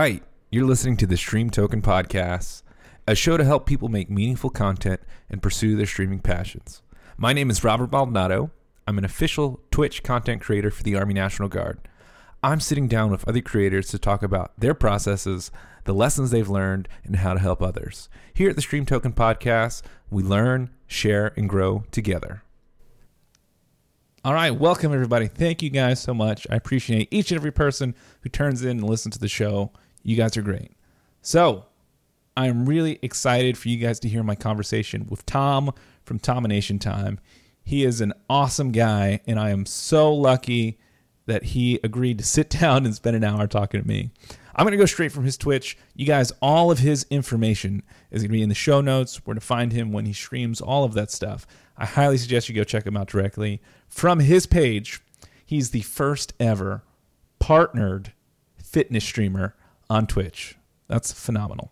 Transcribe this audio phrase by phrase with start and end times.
[0.00, 0.22] right.
[0.48, 2.62] You're listening to the Stream Token Podcast,
[3.06, 6.80] a show to help people make meaningful content and pursue their streaming passions.
[7.18, 8.50] My name is Robert Baldonado.
[8.86, 11.86] I'm an official Twitch content creator for the Army National Guard.
[12.42, 15.50] I'm sitting down with other creators to talk about their processes,
[15.84, 18.08] the lessons they've learned, and how to help others.
[18.32, 22.42] Here at the Stream Token Podcast, we learn, share, and grow together.
[24.24, 25.26] All right, welcome everybody.
[25.26, 26.46] Thank you guys so much.
[26.48, 29.72] I appreciate each and every person who turns in and listens to the show.
[30.02, 30.72] You guys are great.
[31.22, 31.66] So,
[32.36, 35.72] I'm really excited for you guys to hear my conversation with Tom
[36.04, 37.18] from Tomination Time.
[37.62, 40.78] He is an awesome guy, and I am so lucky
[41.26, 44.10] that he agreed to sit down and spend an hour talking to me.
[44.54, 45.76] I'm going to go straight from his Twitch.
[45.94, 49.34] You guys, all of his information is going to be in the show notes, where
[49.34, 51.46] to find him when he streams, all of that stuff.
[51.76, 53.60] I highly suggest you go check him out directly.
[53.88, 55.00] From his page,
[55.46, 56.82] he's the first ever
[57.38, 58.12] partnered
[58.62, 59.54] fitness streamer
[59.90, 60.56] on Twitch.
[60.88, 61.70] That's phenomenal.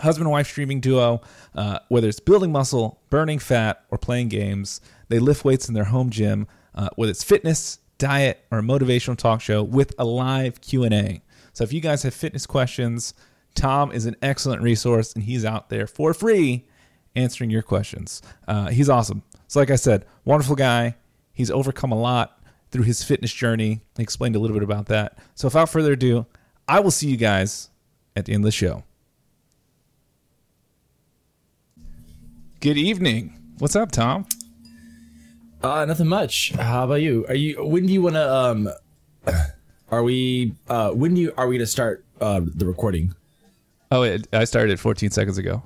[0.00, 1.20] Husband and wife streaming duo,
[1.54, 5.84] uh, whether it's building muscle, burning fat, or playing games, they lift weights in their
[5.84, 6.48] home gym.
[6.74, 10.94] Uh, whether it's fitness, diet, or a motivational talk show with a live Q and
[10.94, 11.22] A.
[11.52, 13.14] So if you guys have fitness questions,
[13.56, 16.66] Tom is an excellent resource, and he's out there for free
[17.16, 18.22] answering your questions.
[18.46, 19.24] Uh, he's awesome.
[19.48, 20.94] So, like I said, wonderful guy.
[21.32, 22.40] He's overcome a lot
[22.70, 23.80] through his fitness journey.
[23.98, 25.18] I explained a little bit about that.
[25.34, 26.26] So, without further ado,
[26.68, 27.70] I will see you guys
[28.14, 28.84] at the end of the show.
[32.60, 33.32] Good evening.
[33.58, 34.26] What's up, Tom?
[35.62, 36.52] Uh, nothing much.
[36.52, 37.24] How about you?
[37.28, 37.64] Are you?
[37.64, 38.32] When do you want to?
[38.34, 38.68] Um,
[39.90, 40.54] are we?
[40.68, 41.32] Uh, when do you?
[41.38, 43.14] Are we gonna start uh, the recording?
[43.90, 45.62] Oh, it, I started 14 seconds ago.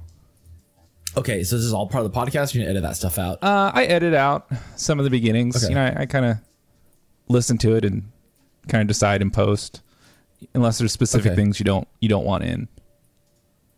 [1.17, 2.55] Okay, so this is all part of the podcast.
[2.55, 3.43] You're gonna edit that stuff out.
[3.43, 5.57] Uh, I edit out some of the beginnings.
[5.57, 5.71] Okay.
[5.71, 6.37] You know, I, I kind of
[7.29, 8.05] listen to it and
[8.69, 9.83] kind of decide and post,
[10.55, 11.37] unless there's specific Okay.
[11.37, 12.69] things you don't you don't want in.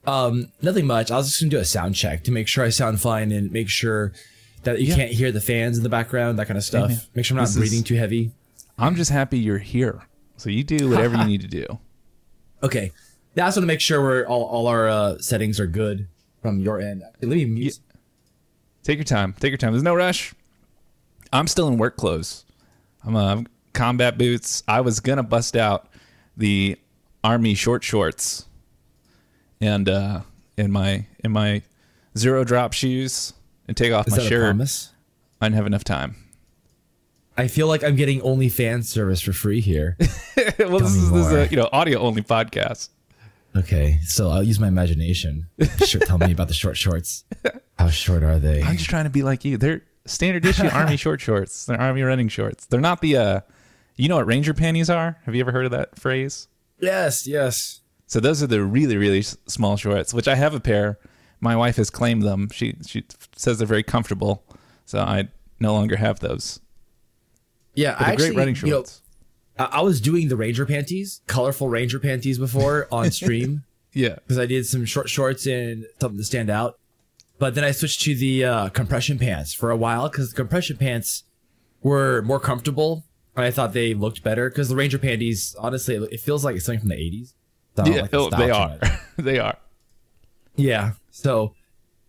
[0.07, 1.11] Um, nothing much.
[1.11, 3.51] I was just gonna do a sound check to make sure I sound fine and
[3.51, 4.13] make sure
[4.65, 4.97] that you Yeah.
[4.97, 6.89] can't hear the fans in the background, that kind of stuff.
[6.91, 7.01] man.
[7.15, 8.33] Make sure I'm not This is- breathing too heavy.
[8.79, 10.03] I'm just happy you're here.
[10.37, 11.67] So you do whatever you need to do.
[12.63, 12.93] Okay,
[13.35, 16.09] yeah, I just want to make sure we're all all our uh, settings are good
[16.41, 17.03] from your end.
[17.21, 17.79] Let me mute.
[18.83, 19.35] Take your time.
[19.39, 19.73] Take your time.
[19.73, 20.33] There's no rush.
[21.31, 22.47] I'm still in work clothes.
[23.05, 23.43] I'm uh,
[23.75, 24.63] combat boots.
[24.67, 25.89] I was gonna bust out
[26.37, 26.77] the
[27.23, 28.47] army short shorts
[29.61, 30.21] and uh
[30.57, 31.63] in my in my
[32.17, 33.33] zero drop shoes
[33.67, 34.43] and take off Is my that a shirt.
[34.45, 34.91] promise?
[35.41, 36.17] I didn't have enough time.
[37.37, 39.97] I feel like I'm getting only fan service for free here.
[40.59, 42.91] well, this is, this is a you know audio only podcast.
[43.57, 45.47] Okay, so I'll use my imagination.
[45.87, 47.25] Sure, tell me about the short shorts.
[47.79, 48.63] How short are they?
[48.63, 49.57] I'm just trying to be like you.
[49.57, 51.67] They're standard issue army short shorts.
[51.67, 52.67] They're army running shorts.
[52.67, 53.41] They're not the uh
[53.97, 55.19] you know what ranger panties are?
[55.25, 56.49] Have you ever heard of that phrase?
[56.81, 57.81] Yes, yes.
[58.07, 60.99] So those are the really really small shorts, which I have a pair.
[61.41, 62.49] My wife has claimed them.
[62.53, 63.05] She she
[63.37, 64.45] says they're very comfortable.
[64.85, 65.29] So I
[65.61, 66.61] no longer have those.
[67.75, 69.03] Yeah, I actually, great running you know, shorts.
[69.59, 74.17] I I was doing the Ranger panties, colorful Ranger panties before on stream yeah.
[74.17, 76.79] because I did some short shorts and something to stand out.
[77.39, 80.77] But then I switched to the uh, compression pants for a while because the compression
[80.77, 81.25] pants
[81.83, 83.05] were more comfortable.
[83.37, 86.81] I thought they looked better because the Ranger panties, honestly, it feels like it's something
[86.81, 87.35] from the 80s.
[87.77, 88.79] So Yeah, like the oh, they are.
[89.17, 89.57] they are.
[90.57, 90.93] Yeah.
[91.11, 91.55] So,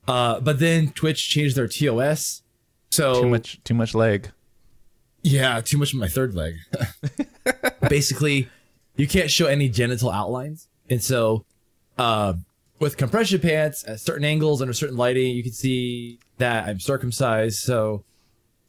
[0.07, 2.43] uh, but then Twitch changed their TOS.
[2.91, 4.31] So Too much too much leg.
[5.23, 6.55] Yeah, too much of my third leg.
[7.89, 8.47] Basically,
[8.95, 11.45] you can't show any genital outlines, and so
[11.97, 12.33] uh,
[12.79, 17.59] with compression pants at certain angles under certain lighting, you can see that I'm circumcised.
[17.59, 18.03] So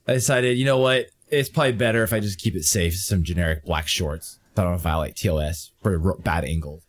[0.09, 2.95] I decided, you know what, it's probably better if I just keep it safe.
[2.97, 4.39] Some generic black shorts.
[4.57, 6.83] I don't violate TOS for bad angles.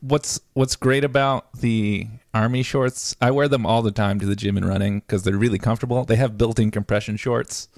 [0.00, 3.14] What's what's great about the army shorts?
[3.20, 6.04] I wear them all the time to the gym and running because they're really comfortable.
[6.04, 7.68] They have built-in compression shorts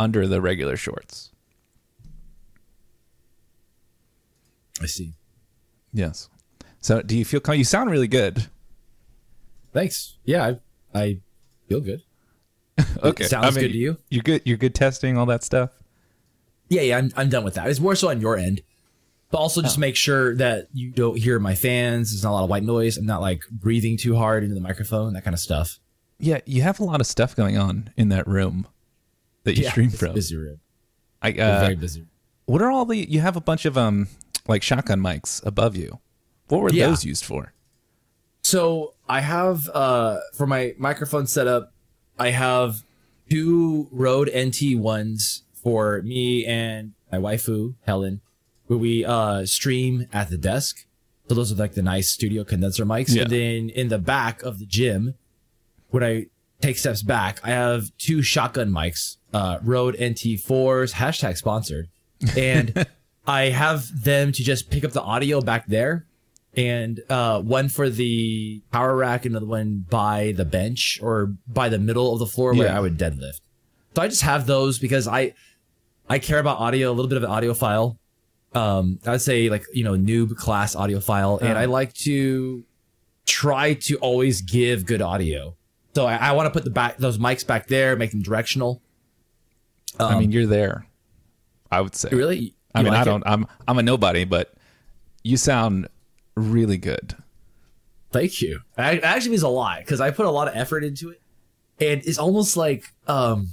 [0.00, 1.30] under the regular shorts.
[4.80, 5.14] I see.
[5.92, 6.28] Yes.
[6.80, 7.42] So do you feel?
[7.54, 8.46] You sound really good.
[9.72, 10.18] Thanks.
[10.24, 10.54] Yeah,
[10.94, 11.20] I, I
[11.68, 12.02] feel good.
[13.02, 13.24] Okay.
[13.24, 13.96] sounds good to you?
[14.10, 14.42] You're good.
[14.44, 15.70] You're good testing all that stuff.
[16.68, 17.68] Yeah, yeah, I'm, I'm done with that.
[17.68, 18.60] It's more so on your end.
[19.30, 22.10] But also just make sure that you don't hear my fans.
[22.12, 22.96] There's not a lot of white noise.
[22.96, 25.78] I'm not like breathing too hard into the microphone, that kind of stuff.
[26.18, 28.66] Yeah, you have a lot of stuff going on in that room
[29.44, 30.14] that you yeah, stream from.
[30.14, 30.60] busy room.
[31.20, 32.06] I, uh, very busy.
[32.46, 32.96] what are all the?
[32.96, 34.08] You have a bunch of um
[34.46, 36.00] like shotgun mics above you.
[36.48, 36.86] What were Yeah.
[36.88, 37.52] those used for?
[38.42, 41.72] So I have uh for my microphone setup,
[42.18, 42.82] I have
[43.30, 48.20] two Rode NT ones for me and my waifu Helen,
[48.66, 50.86] where we uh stream at the desk.
[51.28, 53.14] So those are like the nice studio condenser mics.
[53.14, 53.22] Yeah.
[53.22, 55.14] And then in the back of the gym,
[55.90, 56.26] when I
[56.60, 61.88] take steps back, I have two shotgun mics, uh, Rode NT4s, hashtag sponsored.
[62.36, 62.86] And
[63.26, 66.06] I have them to just pick up the audio back there.
[66.58, 71.78] And uh, one for the power rack, another one by the bench or by the
[71.78, 72.76] middle of the floor where Yeah.
[72.76, 73.40] I would deadlift.
[73.94, 75.34] So I just have those because I
[76.08, 77.96] I care about audio, a little bit of an audiophile.
[78.54, 81.60] Um, I'd say like you know noob class audiophile, and Uh.
[81.60, 82.64] I like to
[83.26, 85.54] try to always give good audio.
[85.94, 88.80] So I, I want to put the back those mics back there, make them directional.
[90.00, 90.86] I mean, you're there.
[91.70, 92.08] I would say.
[92.10, 93.22] Really, I mean, like I don't.
[93.26, 94.54] I'm I'm a nobody, but
[95.22, 95.88] you sound
[96.38, 97.14] really good.
[98.12, 98.60] Thank you.
[98.76, 101.20] I- It actually means a lot because I put a lot of effort into it,
[101.78, 103.48] and it's almost like um,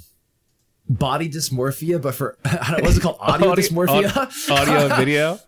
[0.88, 3.18] body dysmorphia, but for I don't, what's it called?
[3.20, 4.50] Audio, dysmorphia.
[4.52, 5.40] audio, video.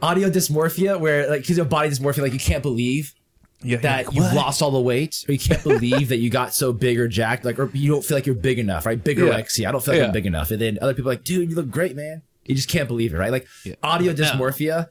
[0.00, 3.14] audio dysmorphia, where like because you have body dysmorphia, like you can't believe
[3.62, 6.54] Yeah, that like, you've lost all the weight, or you can't believe that you got
[6.54, 9.02] so big or jacked, like or you don't feel like you're big enough, right?
[9.02, 9.66] Bigorexia.
[9.68, 10.06] I don't feel like Yeah.
[10.06, 12.22] I'm big enough, and then other people are like, dude, you look great, man.
[12.46, 13.30] You just can't believe it, right?
[13.32, 13.74] Like Yeah.
[13.82, 14.88] audio dysmorphia.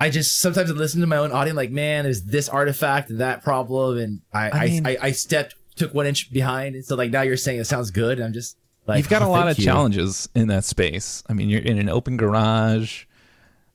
[0.00, 3.20] I just sometimes I listen to my own audio, like, man, there's this artifact and
[3.20, 6.84] that problem, and I I I, mean- I, I stepped took one inch behind, and
[6.84, 8.56] so like now you're saying it sounds good, and I'm just
[8.86, 9.64] like, You've got a oh, lot of you.
[9.64, 11.22] challenges in that space.
[11.28, 13.04] I mean, you're in an open garage.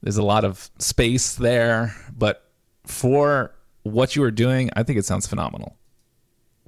[0.01, 2.49] There's a lot of space there, but
[2.85, 3.53] for
[3.83, 5.77] what you are doing, I think it sounds phenomenal.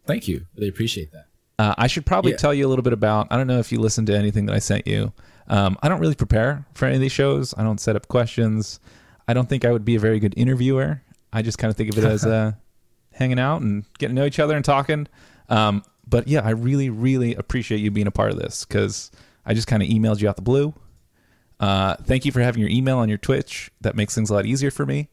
[0.06, 1.26] Thank you, really appreciate that.
[1.58, 2.38] Uh, I should probably Yeah.
[2.38, 3.28] tell you a little bit about.
[3.32, 5.14] I don't know if you listened to anything that I sent you.
[5.48, 7.54] Um, I don't really prepare for any of these shows.
[7.58, 8.80] I don't set up questions.
[9.28, 11.02] I don't think I would be a very good interviewer.
[11.34, 12.54] I just kind of think of it as uh,
[13.12, 15.08] hanging out and getting to know each other and talking.
[15.50, 19.12] Um, but yeah, I really, really appreciate you being a part of this because
[19.46, 20.74] I just kind of emailed you out the blue.
[21.60, 23.72] Uh, thank you for having your email on your Twitch.
[23.82, 25.10] That makes things a lot easier for me.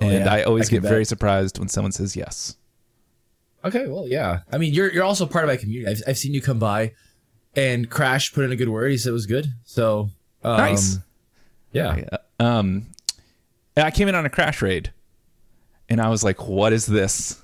[0.00, 0.32] Oh, and yeah.
[0.32, 0.90] I always I get bet.
[0.90, 2.56] very surprised when someone says yes.
[3.64, 4.40] Okay, well, yeah.
[4.50, 5.90] I mean, you're you're also part of my community.
[5.90, 6.92] I've, I've seen you come by,
[7.54, 8.90] and Crash put in a good word.
[8.90, 9.46] He said it was good.
[9.64, 10.10] So
[10.42, 10.98] um, Nice.
[11.72, 12.04] Yeah.
[12.38, 12.86] um
[13.76, 14.92] I came in on a crash raid
[15.88, 17.42] and I was like, what is this?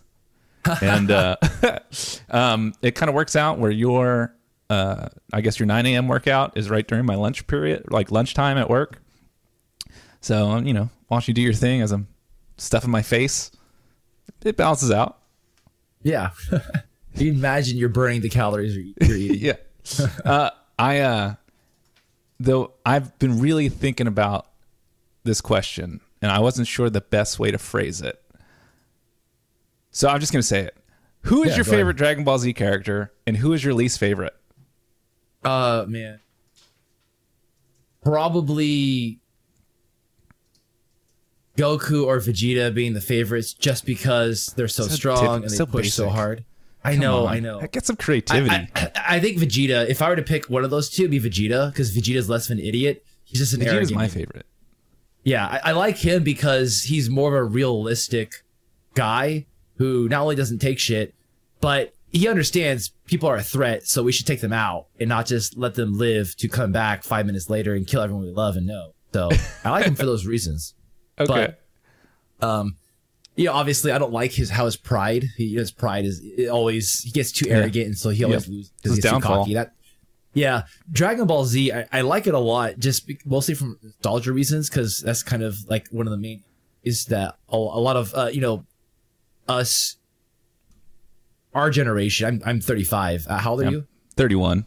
[0.83, 1.37] and uh
[2.31, 4.35] um it kind of works out where your
[4.69, 6.09] uh I guess your 9 a.m.
[6.09, 9.01] workout is right during my lunch period, like lunchtime at work.
[10.21, 12.09] So um, you know, watch you do your thing as I'm
[12.57, 13.51] stuffing my face.
[14.45, 15.19] It balances out.
[16.03, 16.31] Yeah.
[17.15, 19.39] you imagine you're burning the calories you're, you're eating.
[19.41, 20.07] yeah.
[20.25, 21.35] uh, I uh,
[22.39, 24.47] though I've been really thinking about
[25.25, 28.21] this question, and I wasn't sure the best way to phrase it.
[29.91, 30.77] So I'm just gonna say it.
[31.23, 31.79] Who is Yeah, your go ahead.
[31.81, 34.35] favorite Dragon Ball Z character, and who is your least favorite?
[35.45, 36.21] Uh, man.
[38.03, 39.21] Probably
[41.57, 45.57] Goku or Vegeta being the favorites just because they're so, So strong tip- and they
[45.57, 46.45] so push so hard.
[46.85, 47.35] I Come know, on.
[47.35, 47.61] I know.
[47.73, 48.55] Get some creativity.
[48.55, 51.11] I, I, I think Vegeta, if I were to pick one of those two, it'd
[51.11, 53.05] be Vegeta because Vegeta's less of an idiot.
[53.25, 54.47] He's just an Vegeta's arrogant my favorite.
[55.29, 58.45] Yeah, I, I like him because he's more of a realistic
[58.95, 61.15] guy who not only doesn't take shit,
[61.61, 65.27] but he understands people are a threat, so we should take them out and not
[65.27, 68.57] just let them live to come back five minutes later and kill everyone we love
[68.57, 68.95] and know.
[69.13, 69.29] So
[69.65, 70.75] I like him for those reasons.
[71.21, 71.53] Okay.
[72.41, 72.77] But um,
[73.35, 75.25] you know, obviously I don't like his how his pride.
[75.37, 78.55] He his pride is always he gets too arrogant and so he always Yep.
[78.55, 79.55] loses His because he's too cocky.
[79.55, 79.73] That
[80.35, 84.33] yeah, Dragon Ball Z, I, I like it a lot, just be, mostly from nostalgia
[84.33, 86.45] reasons, because that's kind of like one of the main
[86.85, 88.65] is that a, a lot of uh, you know
[89.49, 89.97] us,
[91.55, 92.27] our generation.
[92.27, 93.27] I'm I'm 35.
[93.29, 93.87] Uh, how old are I'm you?
[94.17, 94.67] 31.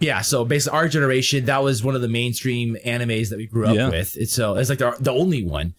[0.00, 3.66] Yeah, so basically our generation, that was one of the mainstream animes that we grew
[3.66, 3.88] up Yeah.
[3.90, 4.16] with.
[4.16, 5.74] It's so it's like the, the only one.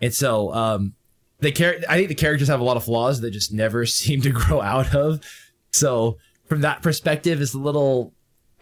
[0.00, 0.94] And so um
[1.40, 4.20] the char- I think the characters have a lot of flaws that just never seem
[4.22, 5.20] to grow out of.
[5.72, 8.12] So from that perspective, it's a little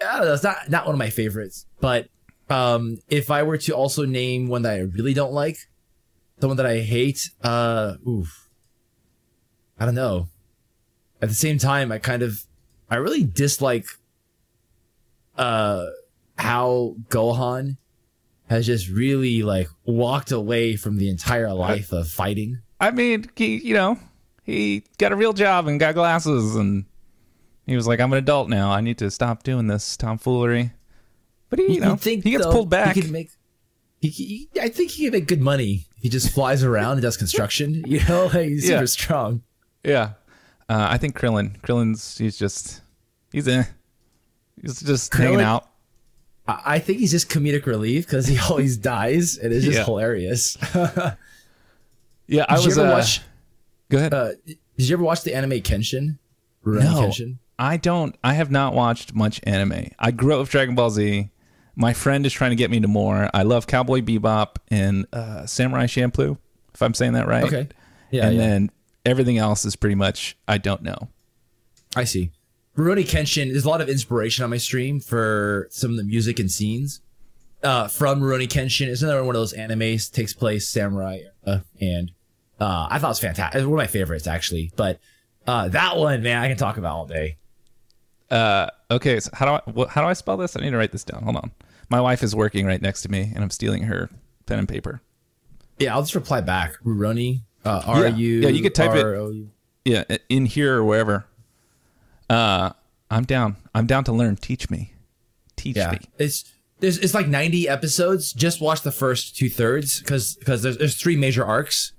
[0.01, 1.67] I don't know, it's not not one of my favorites.
[1.81, 2.09] But
[2.49, 5.57] um if I were to also name one that I really don't like,
[6.39, 8.49] the one that I hate, uh oof.
[9.79, 10.29] I don't know.
[11.21, 12.43] At the same time, I kind of
[12.91, 13.87] I really dislike
[15.37, 15.87] uh
[16.39, 17.77] how Gohan
[18.49, 22.61] has just really like walked away from the entire life of fighting.
[22.79, 23.99] I mean, he, you know,
[24.45, 26.85] he got a real job and got glasses, and
[27.67, 28.71] he was like, "I'm an adult now.
[28.71, 30.73] I need to stop doing this tomfoolery."
[31.51, 32.95] But he, you know, You'd think he gets though, pulled back.
[32.97, 33.31] He could make.
[34.01, 35.87] He, he, I think he can make good money.
[36.01, 37.83] He just flies around and does construction.
[37.87, 38.77] You know, like he's Yeah.
[38.79, 39.43] super strong.
[39.85, 40.13] Yeah,
[40.69, 41.61] uh, I think Krillin.
[41.61, 42.83] Krillin's he's just
[43.33, 43.65] he's eh.
[44.61, 45.69] He's just hanging out.
[46.49, 49.85] I, I think he's just comedic relief because he always dies, and it's just Yeah.
[49.85, 50.57] hilarious.
[52.29, 52.77] Yeah, I Did was.
[52.77, 53.21] you ever uh, watch?
[53.89, 54.13] Go ahead.
[54.15, 54.59] Uh, did
[54.89, 56.19] you ever watch the anime Kenshin?
[56.65, 57.39] Rurouni no, Kenshin?
[57.59, 58.17] I don't.
[58.23, 59.91] I have not watched much anime.
[59.99, 61.31] I grew up with Dragon Ball Z.
[61.75, 63.31] My friend is trying to get me to more.
[63.35, 66.39] I love Cowboy Bebop and uh, Samurai Champloo,
[66.75, 67.45] if I'm saying that right.
[67.45, 67.69] Okay.
[68.11, 68.43] Yeah, and yeah.
[68.43, 68.71] then
[69.05, 71.09] everything else is pretty much I don't know.
[71.95, 72.33] I see.
[72.77, 76.39] Rurouni Kenshin, there's a lot of inspiration on my stream for some of the music
[76.39, 77.01] and scenes
[77.63, 78.89] uh, from Rurouni Kenshin.
[78.89, 82.13] It's another one of those animes takes place samurai era, and
[82.61, 83.61] uh, I thought it was fantastic.
[83.61, 84.73] It's one of my favorites actually.
[84.77, 85.01] But
[85.47, 87.39] uh, that one, man, I can talk about all day.
[88.31, 89.53] Uh, okay, so how do
[89.83, 90.57] I how do I spell this?
[90.57, 91.23] I need to write this down.
[91.23, 91.53] Hold on.
[91.89, 94.11] My wife is working right next to me, and I'm stealing her
[94.47, 95.01] pen and paper.
[95.79, 96.75] Yeah, I'll just reply back.
[96.85, 98.41] Rurouni, uh, R U.
[98.41, 99.47] Yeah, you could type it-
[99.85, 101.27] Yeah, in here or wherever.
[102.29, 102.71] Uh,
[103.11, 103.57] I'm down.
[103.75, 104.37] I'm down to learn.
[104.37, 104.95] Teach me.
[105.57, 105.99] Teach Yeah, me.
[106.19, 106.45] it's
[106.81, 108.33] there's it's like 90 episodes.
[108.33, 111.93] Just watch the first two thirds because because there's there's three major arcs.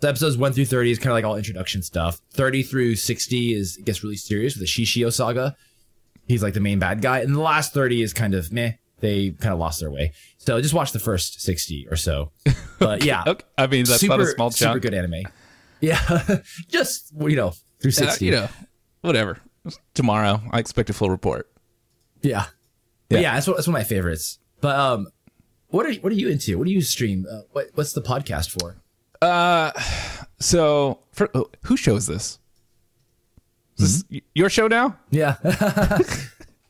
[0.00, 2.20] The episodes one through 30 is kind of like all introduction stuff.
[2.32, 5.56] 30 through 60 is gets really serious with the Shishio saga.
[6.28, 8.72] He's like the main bad guy, and the last 30 is kind of meh.
[9.00, 10.12] They kind of lost their way.
[10.38, 12.30] So just watch the first 60 or so.
[12.78, 13.44] But yeah, Okay.
[13.56, 15.22] I mean, that's super not a small super good anime.
[15.80, 16.00] Yeah,
[16.68, 18.24] just you know through Uh, 60.
[18.26, 18.48] you know,
[19.02, 19.38] whatever.
[19.94, 21.48] Tomorrow, I expect a full report.
[22.22, 22.46] Yeah.
[23.10, 23.20] Yeah.
[23.20, 24.38] yeah, that's, what, that's one of my favorites.
[24.60, 25.06] But um,
[25.68, 26.58] what are what are you into?
[26.58, 27.26] What do you stream?
[27.30, 28.76] Uh, what what's the podcast for?
[29.22, 29.70] Uh,
[30.40, 32.38] so for, oh, who shows this?
[33.78, 34.96] Is this y- your show now?
[35.10, 35.98] Yeah, uh,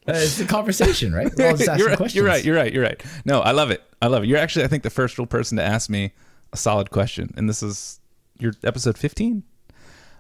[0.06, 1.30] it's a conversation, right?
[1.36, 2.14] We're all just asking you're, right, questions.
[2.16, 2.44] you're right.
[2.44, 2.72] You're right.
[2.72, 3.02] You're right.
[3.24, 3.82] No, I love it.
[4.00, 4.26] I love it.
[4.28, 6.12] You're actually, I think, the first real person to ask me
[6.52, 8.00] a solid question, and this is
[8.38, 9.42] your episode 15.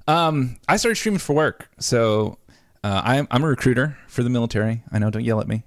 [0.06, 2.38] Um, I started streaming for work, so
[2.82, 4.82] uh, I'm I'm a recruiter for the military.
[4.90, 5.10] I know.
[5.10, 5.64] Don't yell at me.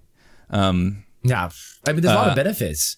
[0.49, 1.49] Um, Yeah,
[1.87, 2.97] I mean, there's a lot Uh, of benefits.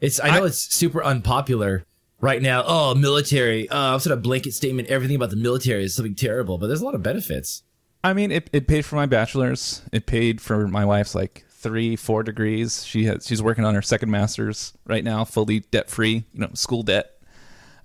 [0.00, 1.84] It's I know I- it's super unpopular
[2.22, 2.64] right now.
[2.66, 3.68] Oh, military.
[3.68, 4.88] Uh, sort of blanket statement.
[4.88, 7.62] Everything about the military is something terrible, but there's a lot of benefits.
[8.02, 9.82] I mean, it, it paid for my bachelor's.
[9.92, 12.84] It paid for my wife's like three, four degrees.
[12.84, 16.24] She has she's working on her second master's right now, fully debt free.
[16.32, 17.20] You know, school debt.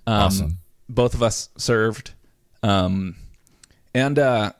[0.06, 0.58] Um, Awesome.
[0.88, 2.14] Both of us served,
[2.62, 3.16] um,
[3.94, 4.52] and uh,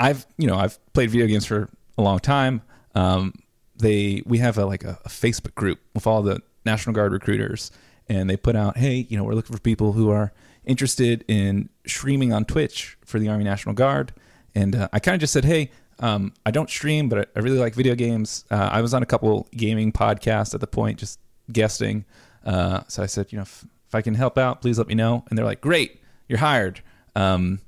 [0.00, 2.62] I've you know I've played video games for a long time.
[2.96, 3.34] Um,
[3.76, 7.70] they we have a like a, a Facebook group with all the National Guard recruiters,
[8.08, 10.32] and they put out, hey, you know, we're looking for people who are
[10.64, 14.12] interested in streaming on Twitch for the Army National Guard.
[14.54, 17.42] And uh, I kind of just said, hey, um, I don't stream, but I, I
[17.42, 18.44] really like video games.
[18.50, 21.18] Uh, I was on a couple gaming podcasts at the point, just
[21.52, 22.04] guesting.
[22.44, 24.94] Uh, so I said, you know, if, if I can help out, please let me
[24.94, 25.24] know.
[25.28, 26.82] And they're like, great, you're hired.
[27.16, 27.60] Um,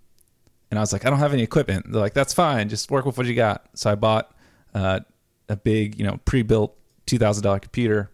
[0.70, 1.90] and I was like, I don't have any equipment.
[1.90, 2.68] They're like, that's fine.
[2.68, 3.66] Just work with what you got.
[3.74, 4.32] So I bought
[4.74, 5.00] uh,
[5.48, 8.10] a big, you know, two thousand dollar computer.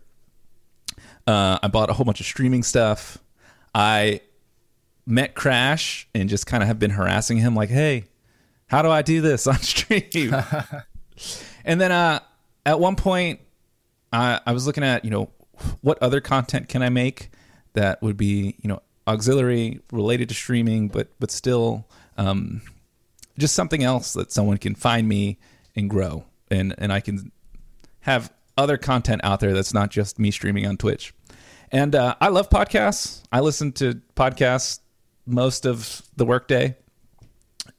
[1.26, 3.18] Uh, I bought a whole bunch of streaming stuff.
[3.74, 4.20] I
[5.06, 8.04] met Crash and just kind of have been harassing him, like, hey,
[8.68, 10.34] how do I do this on stream?
[11.64, 12.20] and then uh,
[12.64, 13.40] at one point,
[14.12, 15.30] I, I was looking at, you know,
[15.80, 17.30] what other content can I make
[17.72, 21.86] that would be, you know, auxiliary related to streaming, but but still
[22.18, 22.62] um,
[23.38, 25.38] just something else that someone can find me
[25.74, 27.30] and grow, and and I can
[28.00, 31.12] have other content out there that's not just me streaming on Twitch.
[31.72, 33.22] And uh, I love podcasts.
[33.32, 34.80] I listen to podcasts
[35.26, 36.76] most of the workday,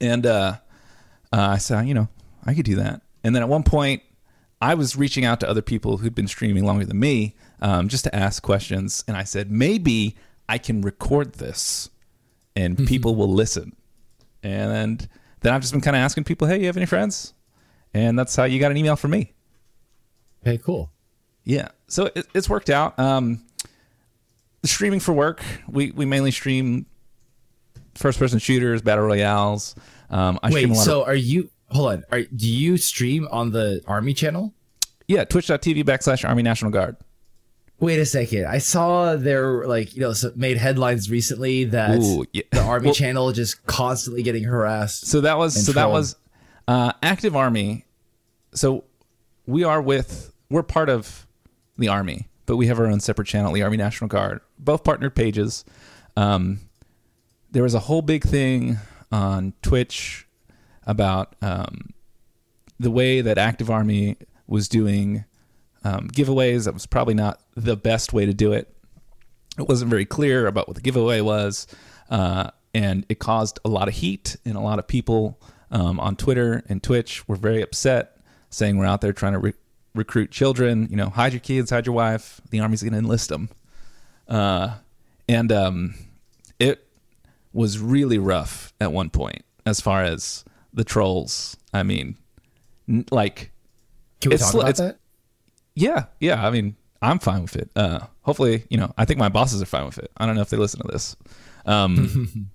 [0.00, 0.56] and uh,
[1.32, 2.08] uh, I said, you know,
[2.44, 3.02] I could do that.
[3.24, 4.02] And then at one point,
[4.60, 8.04] I was reaching out to other people who'd been streaming longer than me um, just
[8.04, 9.04] to ask questions.
[9.06, 10.16] And I said, maybe
[10.48, 11.90] I can record this
[12.56, 13.76] and people will listen.
[14.42, 15.08] And
[15.40, 17.34] then I've just been kind of asking people, hey, you have any friends?
[17.94, 19.32] And that's how you got an email from me.
[20.42, 20.90] Hey, cool.
[21.44, 21.68] Yeah.
[21.86, 22.98] So it, it's worked out.
[22.98, 23.44] Um,
[24.64, 26.86] streaming for work, we, we mainly stream
[27.94, 29.74] first person shooters, battle royales.
[30.10, 31.50] Um, I Wait, so of, are you?
[31.70, 32.04] Hold on.
[32.10, 34.54] Are do you stream on the Army channel?
[35.06, 36.96] yeah, twitch.tv backslash Army National Guard.
[37.80, 38.46] Wait a second.
[38.46, 42.42] I saw there like you know made headlines recently that Ooh, yeah.
[42.50, 45.06] the Army Well- channel just constantly getting harassed.
[45.06, 46.16] So that was so that was
[46.66, 47.84] uh, active army.
[48.54, 48.84] So
[49.46, 51.26] we are with we're part of
[51.76, 54.40] the army, but we have our own separate channel, the Army National Guard.
[54.58, 55.64] Both partnered pages.
[56.16, 56.58] Um,
[57.52, 58.78] there was a whole big thing
[59.12, 60.26] on Twitch
[60.84, 61.90] about um,
[62.80, 64.16] the way that active army
[64.48, 65.24] was doing
[65.84, 66.64] um, giveaways.
[66.64, 68.74] That was probably not the best way to do it
[69.58, 71.66] it wasn't very clear about what the giveaway was,
[72.10, 75.40] uh, and it caused a lot of heat and a lot of people
[75.70, 78.16] um, on Twitter and Twitch were very upset,
[78.50, 79.54] saying we're out there trying to re-
[79.98, 80.86] recruit children.
[80.90, 82.40] You know, hide your kids, hide your wife.
[82.50, 83.50] The army's going to enlist them,
[84.28, 84.76] uh,
[85.28, 85.94] and um,
[86.58, 86.86] it
[87.52, 91.56] was really rough at one point as far as the trolls.
[91.74, 92.16] I mean,
[92.88, 93.50] n- like,
[94.20, 94.98] Can we It's talk about it's- that?
[95.74, 96.46] yeah, yeah.
[96.46, 97.70] I mean, I'm fine with it.
[97.76, 100.10] Uh, hopefully, you know, I think my bosses are fine with it.
[100.16, 101.16] I don't know if they listen to this.
[101.66, 102.50] Um,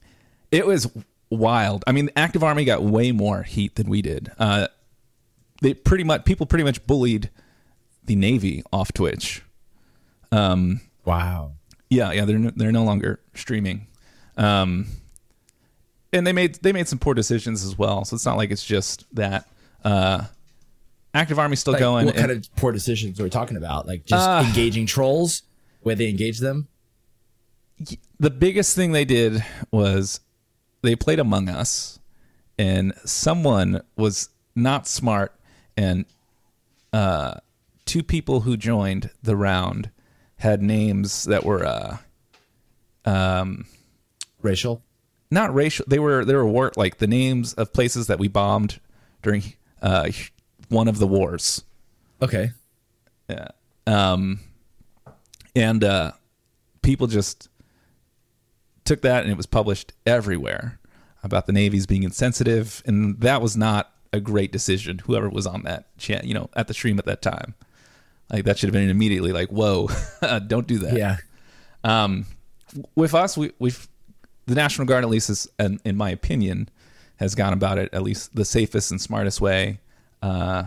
[0.50, 0.90] it was
[1.30, 1.82] wild.
[1.86, 4.30] I mean, Active Army got way more heat than we did.
[4.38, 4.68] Uh,
[5.62, 7.30] they pretty much people pretty much bullied
[8.04, 9.42] the Navy off Twitch.
[10.32, 11.52] Um, Wow.
[11.90, 13.86] yeah, yeah, they're no, they're no longer streaming,
[14.36, 14.86] um,
[16.12, 18.04] and they made they made some poor decisions as well.
[18.04, 19.48] So it's not like it's just that.
[19.84, 20.24] Uh,
[21.14, 22.04] Active Army's still Like, going.
[22.06, 23.86] what and- kind of poor decisions are we talking about?
[23.86, 25.42] Like just Uh, engaging trolls,
[25.82, 26.68] where they engage them?
[28.18, 30.20] the biggest thing they did was
[30.82, 31.98] they played Among Us,
[32.58, 35.38] and someone was not smart,
[35.76, 36.04] and
[36.92, 37.34] uh,
[37.84, 39.90] two people who joined the round
[40.36, 41.64] had names that were
[43.04, 43.46] uh,
[44.42, 44.82] Racial?
[45.30, 45.84] not racial.
[45.88, 48.80] They were they were war like the names of places that we bombed
[49.22, 49.42] during
[49.82, 50.10] uh,
[50.68, 51.64] one of the wars.
[52.22, 52.52] Okay.
[53.28, 53.48] Yeah.
[53.86, 54.40] Um,
[55.54, 56.12] and uh,
[56.82, 57.48] people just
[58.84, 60.78] took that and it was published everywhere
[61.22, 64.98] about the Navy's being insensitive, and that was not a great decision.
[65.00, 67.54] Whoever was on that chat, you know, at the stream at that time,
[68.32, 69.88] like that should have been immediately like, "Whoa,
[70.46, 71.16] don't do that." Yeah.
[71.84, 72.26] Um,
[72.94, 73.88] with us, we, we've
[74.46, 76.68] the National Guard, at least, is, in, in my opinion,
[77.16, 79.80] has gone about it at least the safest and smartest way.
[80.22, 80.64] Uh,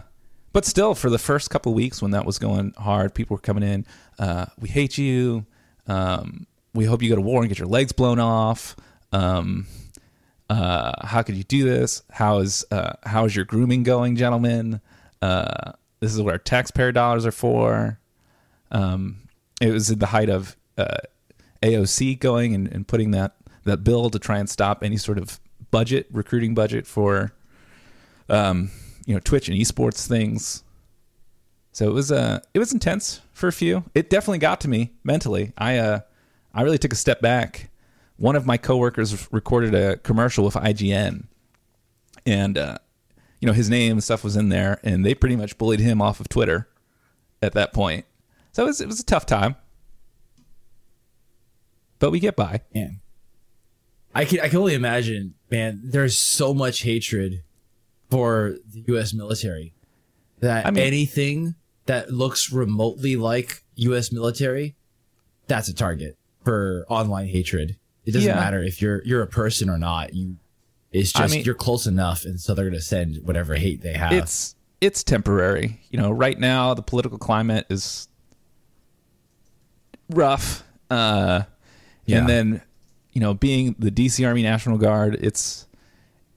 [0.52, 3.42] but still, for the first couple of weeks when that was going hard, people were
[3.42, 3.86] coming in.
[4.18, 5.46] Uh, we hate you.
[5.88, 8.76] Um, we hope you go to war and get your legs blown off.
[9.12, 9.68] Um,
[10.50, 12.02] uh, how could you do this?
[12.12, 14.82] How is uh, how is your grooming going, gentlemen?
[15.22, 18.00] Uh, this is what our taxpayer dollars are for.
[18.72, 19.28] Um,
[19.62, 20.98] it was at the height of uh,
[21.62, 23.36] AOC going and, and putting that
[23.66, 25.40] that bill to try and stop any sort of
[25.72, 27.32] budget recruiting budget for
[28.30, 28.72] um,
[29.06, 30.64] you know Twitch and esports things.
[31.72, 33.84] So it was uh it was intense for a few.
[33.94, 35.54] It definitely got to me mentally.
[35.58, 36.00] I uh
[36.54, 37.70] I really took a step back.
[38.20, 41.28] One of my coworkers recorded a commercial with IGN,
[42.26, 42.78] and uh,
[43.40, 46.02] you know his name and stuff was in there, and they pretty much bullied him
[46.02, 46.68] off of Twitter
[47.42, 48.06] at that point.
[48.52, 49.56] So it was it was a tough time,
[52.00, 52.62] but we get by.
[52.76, 53.00] Man.
[54.14, 57.44] I can I can only imagine, man, there's so much hatred
[58.10, 59.74] for the US military
[60.40, 61.56] that I mean- anything
[61.86, 64.76] that looks remotely like US military,
[65.48, 67.78] that's a target for online hatred.
[68.10, 68.36] It doesn't Yeah.
[68.36, 70.14] matter if you're you're a person or not.
[70.14, 70.36] You
[70.92, 73.94] it's I just mean- you're close enough and so they're gonna send whatever hate they
[73.94, 74.12] have.
[74.12, 75.80] it's it's temporary.
[75.92, 78.08] You know, right now the political climate is
[80.10, 80.64] rough.
[80.90, 81.44] Uh,
[82.06, 82.20] Yeah.
[82.20, 82.62] And then,
[83.14, 85.68] you know, being the DC Army National Guard, it's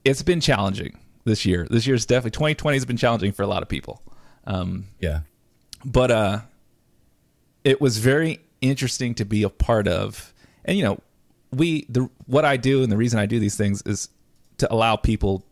[0.05, 1.65] it's been challenging this year.
[1.69, 4.01] This year's definitely 2020 has been challenging for a lot of people.
[4.45, 5.21] Um, yeah.
[5.85, 6.39] but uh,
[7.63, 10.33] it was very interesting to be a part of.
[10.65, 10.99] And you know,
[11.55, 14.09] we the what I do and the reason I do these things is
[14.57, 15.45] to allow people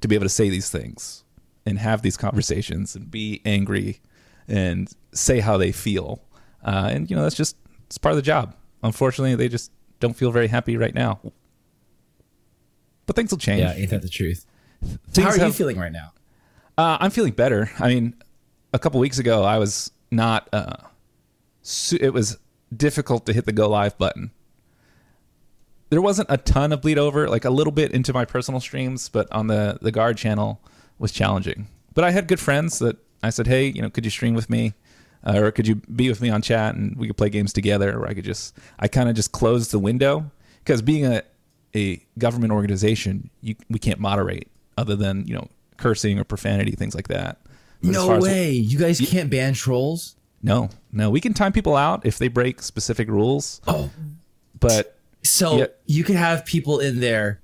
[0.00, 1.24] to be able to say these things
[1.64, 4.00] and have these conversations and be angry
[4.48, 6.22] and say how they feel.
[6.64, 8.54] Uh, and you know, that's just it's part of the job.
[8.82, 11.20] Unfortunately, they just don't feel very happy right now.
[13.06, 13.60] But things will change.
[13.60, 14.44] Yeah, ain't that the truth?
[15.10, 16.12] Things how are you feeling right now?
[16.76, 17.70] Uh, I'm feeling better.
[17.78, 18.14] I mean,
[18.72, 20.48] a couple weeks ago, I was not.
[20.52, 20.76] Uh,
[21.62, 22.38] su- it was
[22.76, 24.30] difficult to hit the go live button.
[25.90, 29.08] There wasn't a ton of bleed over, like a little bit into my personal streams,
[29.08, 30.60] but on the the guard channel
[30.98, 31.68] was challenging.
[31.94, 34.50] But I had good friends that I said, "Hey, you know, could you stream with
[34.50, 34.74] me,
[35.24, 37.96] uh, or could you be with me on chat and we could play games together?"
[37.98, 40.30] Or I could just, I kind of just closed the window
[40.64, 41.22] because being a
[41.74, 46.94] a government organization, you we can't moderate other than you know cursing or profanity, things
[46.94, 47.38] like that.
[47.82, 48.50] But No as- way.
[48.52, 50.16] you guys can't ban trolls?
[50.42, 53.90] no, no, we can time people out if they break specific rules, Oh.
[54.58, 54.95] but
[55.28, 55.66] So Yeah.
[55.86, 57.40] you could have people in there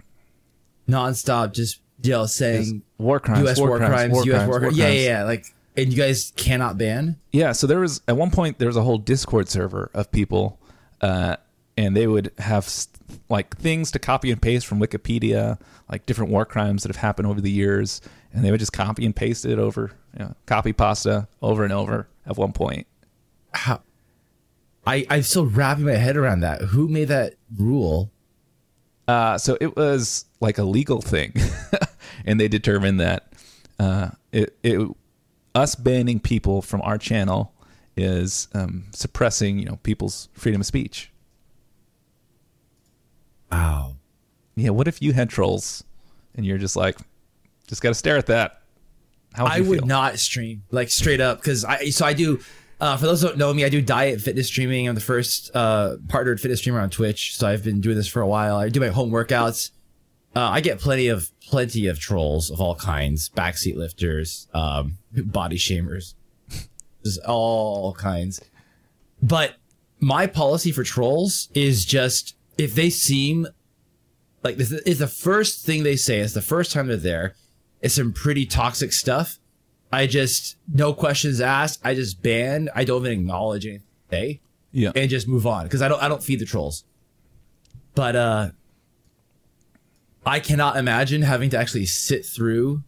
[0.88, 3.58] nonstop just you know saying war crimes, U.S.
[3.58, 4.36] war, crimes, war U.S.
[4.38, 4.76] crimes, war war crimes.
[4.76, 5.24] Yeah, yeah, yeah.
[5.24, 7.16] Like, and you guys cannot ban.
[7.32, 10.58] Yeah, so there was at one point there was a whole Discord server of people,
[11.00, 11.36] uh,
[11.76, 12.88] and they would have s-
[13.28, 15.58] like things to copy and paste from Wikipedia,
[15.90, 18.00] like different war crimes that have happened over the years,
[18.32, 21.72] and they would just copy and paste it over, you know, copy pasta over and
[21.72, 22.08] over.
[22.26, 22.86] At one point,
[23.52, 23.80] How?
[24.86, 26.60] I I'm still wrapping my head around that.
[26.62, 28.10] Who made that rule?
[29.08, 31.34] uh, so it was like a legal thing,
[32.24, 33.32] and they determined that
[33.78, 34.88] uh, it it
[35.54, 37.52] us banning people from our channel
[37.96, 41.10] is um, suppressing you know people's freedom of speech.
[43.50, 43.96] Wow.
[44.54, 45.84] Yeah, what if you had trolls
[46.34, 46.98] and you're just like,
[47.66, 48.62] just got to stare at that?
[49.34, 49.86] How would I would feel?
[49.86, 52.40] not stream like straight up because I so I do.
[52.82, 54.88] Uh, for those who don't know me, I do diet fitness streaming.
[54.88, 58.20] I'm the first uh, partnered fitness streamer on Twitch, so I've been doing this for
[58.20, 58.56] a while.
[58.56, 59.70] I do my home workouts.
[60.34, 65.58] Uh, I get plenty of plenty of trolls of all kinds, backseat lifters, um, body
[65.58, 66.14] shamers,
[67.04, 68.40] just all kinds.
[69.22, 69.54] But
[70.00, 73.46] my policy for trolls is just if they seem
[74.42, 77.36] like is the first thing they say, it's the first time they're there,
[77.80, 79.38] it's some pretty toxic stuff.
[79.92, 81.80] I just no questions asked.
[81.84, 82.68] I just ban.
[82.74, 84.40] I don't even acknowledge anything they
[84.72, 84.92] Yeah.
[84.96, 86.84] and just move on because I don't I don't feed the trolls.
[87.94, 88.50] But uh
[90.24, 92.82] I cannot imagine having to actually sit through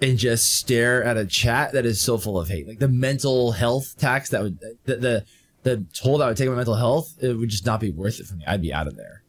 [0.00, 2.68] and just stare at a chat that is so full of hate.
[2.68, 5.24] Like the mental health tax that would the the,
[5.62, 8.20] the toll that would take on my mental health, it would just not be worth
[8.20, 8.44] it for me.
[8.46, 9.22] I'd be out of there.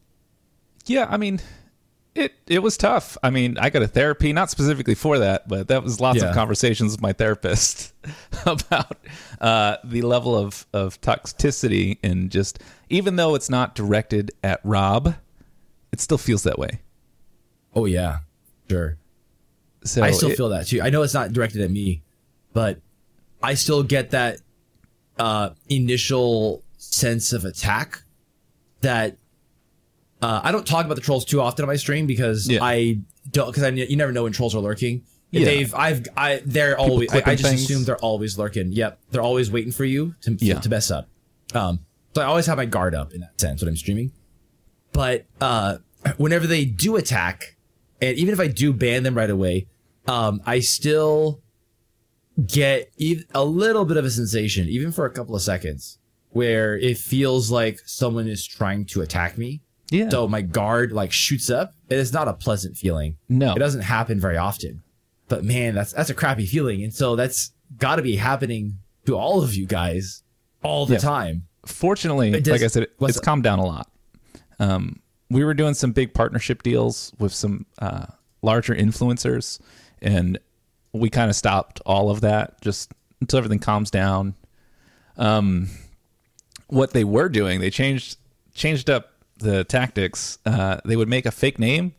[0.86, 1.40] Yeah, I mean,
[2.14, 3.16] it it was tough.
[3.22, 6.28] I mean, I got a therapy, not specifically for that, but that was lots Yeah.
[6.28, 7.92] of conversations with my therapist
[8.46, 8.96] about
[9.40, 15.14] uh, the level of of toxicity and just even though it's not directed at Rob,
[15.92, 16.80] it still feels that way.
[17.74, 18.18] Oh yeah.
[18.70, 18.96] Sure.
[19.84, 20.80] So I still it- feel that too.
[20.82, 22.02] I know it's not directed at me,
[22.52, 22.80] but
[23.42, 24.38] I still get that
[25.18, 28.02] uh, initial sense of attack
[28.80, 29.16] that
[30.22, 32.60] uh, I don't talk about the trolls too often on my stream because Yeah.
[32.62, 32.98] I
[33.30, 35.02] don't because I you never know when trolls are lurking.
[35.30, 35.44] Yeah.
[35.44, 37.62] They've I've I they're always I, I just things.
[37.64, 38.72] assume they're always lurking.
[38.72, 40.60] Yep, they're always waiting for you to Yeah.
[40.60, 41.08] to mess up.
[41.54, 41.80] Um,
[42.14, 44.12] so I always have my guard up in that sense when I'm streaming.
[44.92, 45.78] But uh,
[46.18, 47.56] whenever they do attack,
[48.00, 49.66] and even if I do ban them right away,
[50.06, 51.40] um, I still
[52.46, 52.92] get
[53.34, 55.98] a little bit of a sensation, even for a couple of seconds,
[56.30, 59.60] where it feels like someone is trying to attack me.
[59.90, 60.08] Yeah.
[60.08, 61.74] So my guard like shoots up.
[61.88, 63.16] It is not a pleasant feeling.
[63.28, 63.54] No.
[63.54, 64.82] It doesn't happen very often.
[65.28, 66.82] But man, that's that's a crappy feeling.
[66.82, 70.22] And so that's got to be happening to all of you guys
[70.62, 70.98] all the Yeah.
[71.00, 71.46] time.
[71.66, 73.90] Fortunately, does- like I said, it's calmed down a lot.
[74.58, 78.06] Um, we were doing some big partnership deals with some uh,
[78.42, 79.58] larger influencers,
[80.02, 80.38] and
[80.92, 84.34] we kind of stopped all of that just until everything calms down.
[85.16, 85.68] Um,
[86.68, 88.18] what they were doing, they changed
[88.54, 90.38] changed up the tactics.
[90.46, 91.94] Uh, they would make a fake name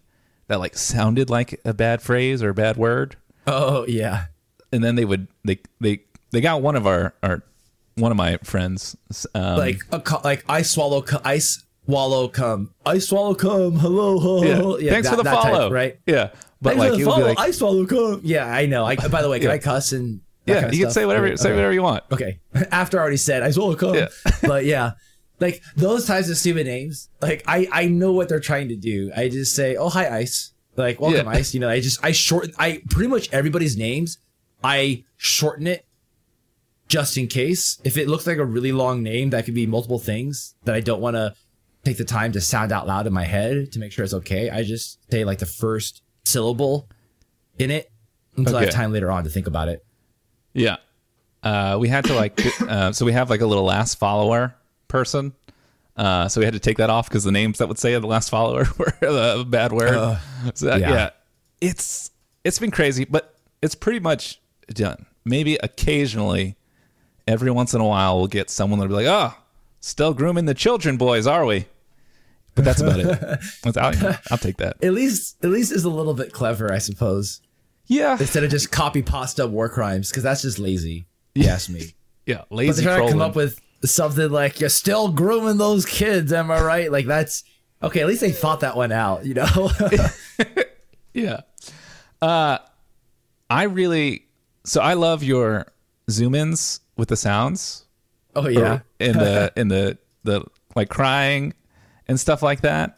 [0.48, 3.16] that like sounded like a bad phrase or a bad word,
[3.48, 4.26] Oh yeah.
[4.72, 7.44] and then they would they they they got one of our our
[7.96, 8.96] one of my friends
[9.34, 12.74] um, Like a, like I swallow cu- I swallow cum.
[12.86, 13.78] I swallow cum.
[13.80, 14.20] Hello.
[14.20, 14.78] hello.
[14.78, 14.92] Yeah.
[14.92, 15.72] Thanks that- for the that type, follow.
[15.72, 15.98] right?
[16.06, 16.30] Yeah.
[16.62, 17.28] But Thanks like for the it would be follow.
[17.28, 18.22] like I swallow cum.
[18.24, 18.86] Yeah, I know.
[18.86, 19.54] I by the way, can Yeah.
[19.54, 22.04] I cuss and yeah, kind of you can say whatever Okay, say whatever you want.
[22.12, 22.40] Okay.
[22.72, 23.96] After I already said I swallow cum.
[23.96, 24.08] Yeah.
[24.44, 24.92] but yeah.
[25.40, 29.12] Like those types of stupid names, like I I know what they're trying to do.
[29.16, 31.32] I just say, "Oh, hi ice." Like, "Welcome Yeah.
[31.32, 34.18] ice." You know, I just I shorten I pretty much everybody's names,
[34.64, 35.86] I shorten it
[36.88, 37.80] just in case.
[37.84, 40.80] If it looks like a really long name that could be multiple things that I
[40.80, 41.34] don't want to
[41.84, 44.50] take the time to sound out loud in my head to make sure it's okay,
[44.50, 46.90] I just say like the first syllable
[47.60, 47.92] in it
[48.38, 49.86] until I have time later on to think about it.
[50.54, 50.78] Yeah.
[51.44, 54.56] Uh, we had to like uh, so we have like a little last follower
[54.96, 55.34] person.
[55.96, 58.06] Uh, so we had to take that off because the names that would say the
[58.08, 60.20] last follower were a bad word.
[60.54, 60.90] so that- yeah.
[60.92, 61.10] yeah.
[61.62, 62.12] it's
[62.44, 65.06] it's been crazy, but it's pretty much done.
[65.24, 66.56] Maybe occasionally,
[67.28, 69.34] every once in a while, we'll get someone that'll be like, "Oh,
[69.80, 71.66] still grooming the children, boys, are we?"
[72.54, 73.40] But that's about it.
[74.32, 74.78] I'll take that.
[74.84, 77.42] At least at least is a little bit clever, I suppose.
[77.88, 81.08] Yeah, Instead of just copy pasta war crimes, because that's just lazy.
[81.36, 81.94] You ask me.
[82.26, 82.44] yeah.
[82.50, 83.30] But Lazy they're trying to come trolling.
[83.30, 86.92] up with something like you're still grooming those kids, am I right?
[86.92, 87.44] Like that's
[87.84, 89.70] okay, at least they thought that one out, you know?
[91.14, 91.42] Yeah.
[92.22, 92.58] Uh
[93.50, 94.26] I really
[94.66, 95.66] so I love your
[96.12, 97.86] zoom ins with the sounds
[98.36, 98.80] oh yeah.
[99.00, 100.44] in the in the the
[100.76, 101.54] like crying
[102.10, 102.98] and stuff like that.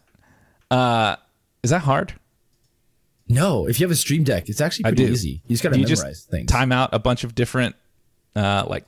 [0.71, 1.17] Uh
[1.61, 2.13] is that hard?
[3.29, 5.41] No, if you have a stream deck, it's actually pretty easy.
[5.45, 6.49] You just gotta Do memorize things.
[6.49, 7.75] time out a bunch of different
[8.35, 8.85] uh like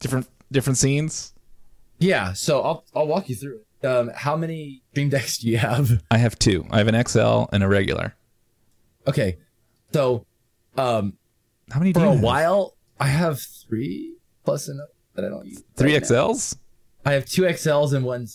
[0.00, 1.34] different different scenes?
[1.98, 3.86] Yeah, so I'll I'll walk you through it.
[3.86, 6.02] Um, how many stream decks do you have?
[6.10, 6.66] I have two.
[6.70, 8.14] I have an XL and a regular.
[9.06, 9.36] Okay,
[9.92, 10.24] so
[10.78, 11.18] um,
[11.70, 12.22] How many do for you a have?
[12.22, 15.62] while I have three plus another that I don't use.
[15.76, 16.08] Three right now.
[16.32, 16.56] XLs?
[17.04, 18.26] I have two XLs and one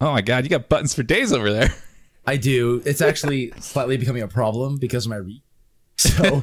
[0.00, 1.72] Oh my god, you got buttons for days over there.
[2.26, 2.82] I do.
[2.84, 5.42] It's actually slightly becoming a problem because of my reach.
[5.96, 6.40] So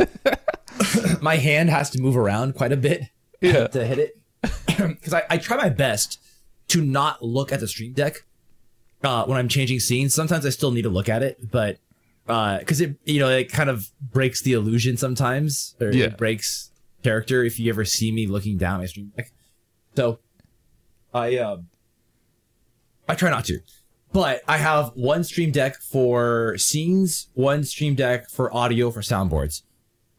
[1.22, 3.04] my hand has to move around quite a bit
[3.42, 3.68] Yeah.
[3.68, 4.18] to hit it.
[4.78, 6.20] Because I, I try my best
[6.70, 8.26] to not look at the stream deck
[9.04, 10.14] uh, when I'm changing scenes.
[10.14, 11.78] Sometimes I still need to look at it, but
[12.26, 16.06] because it you know it kind of breaks the illusion sometimes, or Yeah.
[16.06, 16.72] it breaks
[17.04, 19.32] character if you ever see me looking down my stream deck.
[19.96, 20.20] So
[21.14, 21.68] I um
[23.08, 23.60] I try not to.
[24.12, 29.62] But I have one stream deck for scenes, one stream deck for audio for soundboards.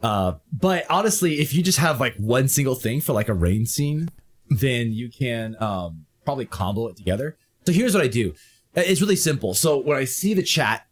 [0.06, 3.66] Uh, but honestly, if you just have like one single thing for like a rain
[3.66, 4.08] scene,
[4.48, 7.36] then you can um, probably combo it together.
[7.66, 8.32] So here's what I do.
[8.74, 9.52] It's really simple.
[9.54, 10.86] So when I see the chat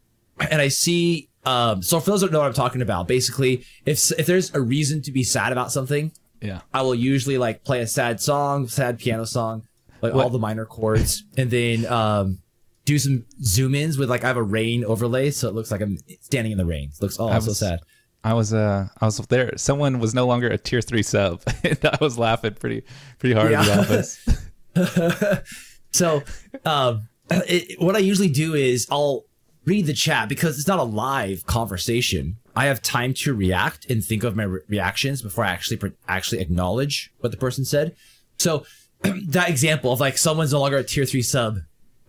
[0.50, 4.10] and I see, um, so for those that know what I'm talking about, basically, if
[4.18, 6.62] if there's a reason to be sad about something, Yeah.
[6.72, 9.62] I will usually like play a sad song, sad piano song,
[10.02, 12.38] like What- all the minor chords, and then um,
[12.84, 15.82] do some zoom ins with like I have a rain overlay, so it looks like
[15.82, 16.90] I'm standing in the rain.
[16.96, 17.78] It looks oh so sad.
[18.24, 19.56] I was uh I was there.
[19.56, 22.82] Someone was no longer a tier three sub, I was laughing pretty
[23.18, 25.52] pretty hard in the office.
[25.94, 26.24] So,
[26.64, 29.26] um, it, what I usually do is I'll
[29.64, 32.38] read the chat because it's not a live conversation.
[32.56, 35.92] I have time to react and think of my re- reactions before I actually pre-
[36.08, 37.94] actually acknowledge what the person said.
[38.40, 38.66] So,
[39.02, 41.58] that example of like someone's no longer a tier three sub,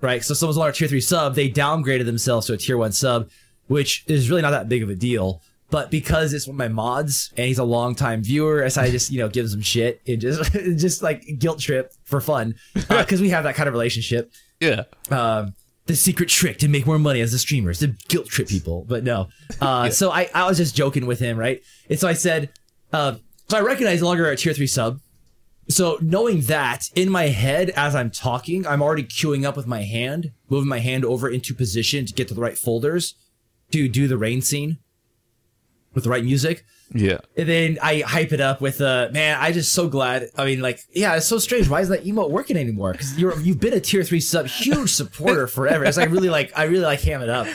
[0.02, 0.24] right?
[0.24, 2.92] So someone's no longer a tier three sub, they downgraded themselves to a tier one
[2.92, 3.30] sub,
[3.68, 5.44] which is really not that big of a deal.
[5.72, 9.12] But because it's one of my mods and he's a longtime viewer, as I just
[9.12, 13.30] you know give him shit and just just like guilt trip for fun because we
[13.30, 14.32] have that kind of relationship.
[14.60, 14.84] Yeah.
[15.10, 15.54] Um,
[15.88, 18.86] the secret trick to make more money as a streamer is to guilt trip people.
[18.88, 21.62] But no, uh, so I I was just joking with him, right?
[21.90, 22.52] And so I said,
[22.94, 23.16] uh,
[23.50, 25.00] so I recognize longer a tier three sub.
[25.68, 29.82] So knowing that in my head as I'm talking, I'm already queuing up with my
[29.82, 33.16] hand, moving my hand over into position to get to the right folders
[33.72, 34.78] to do the rain scene
[35.96, 36.64] with the right music.
[36.94, 37.18] Yeah.
[37.36, 40.30] And then I hype it up with, uh, man, I just so glad.
[40.38, 41.68] I mean, like, yeah, it's so strange.
[41.68, 42.92] Why is that emote working anymore?
[42.92, 45.84] Because you're you've been a tier three sub, huge supporter forever.
[45.86, 47.48] It's like really like I really like ham it up.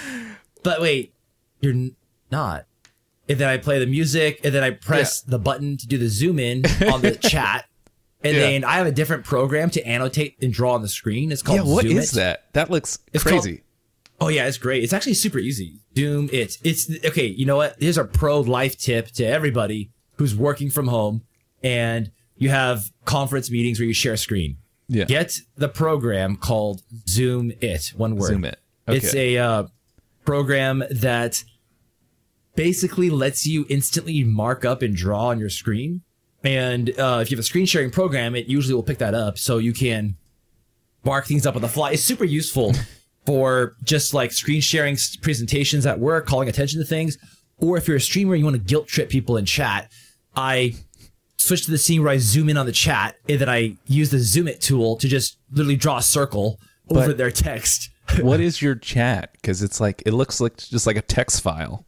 [0.64, 1.14] But wait,
[1.60, 1.94] you're n-
[2.32, 2.66] not.
[3.28, 6.08] And then I play the music, and then I press the button to do the
[6.08, 7.66] zoom in on the chat.
[8.24, 8.40] And Yeah.
[8.42, 11.30] then I have a different program to annotate and draw on the screen.
[11.30, 11.72] It's called Yeah.
[11.72, 12.52] What Zoom is that?
[12.54, 13.62] That looks It's called- crazy.
[14.20, 14.82] Oh yeah, it's great.
[14.82, 15.80] It's actually super easy.
[15.94, 16.58] Doom it.
[16.62, 17.26] It's okay.
[17.26, 17.76] You know what?
[17.78, 21.22] Here's a pro life tip to everybody who's working from home
[21.62, 24.58] and you have conference meetings where you share a screen.
[24.88, 25.04] Yeah.
[25.04, 27.92] Get the program called Zoom It.
[27.96, 28.28] One word.
[28.28, 28.58] Zoom It.
[28.88, 29.64] It's a uh,
[30.24, 31.44] program that
[32.56, 36.02] basically lets you instantly mark up and draw on your screen.
[36.42, 39.38] And uh, if you have a screen sharing program, it usually will pick that up
[39.38, 40.16] so you can
[41.04, 41.92] mark things up on the fly.
[41.92, 42.72] It's super useful
[43.30, 47.16] for just like screen sharing presentations at work, calling attention to things,
[47.58, 49.88] or if you're a streamer and you want to guilt trip people in chat.
[50.34, 50.74] I
[51.38, 54.10] switch to the scene where I zoom in on the chat and then I use
[54.10, 57.90] the zoom it tool to just literally draw a circle over But- their text.
[58.20, 59.30] what is your chat?
[59.34, 61.84] Because it's like it looks like just like a text file.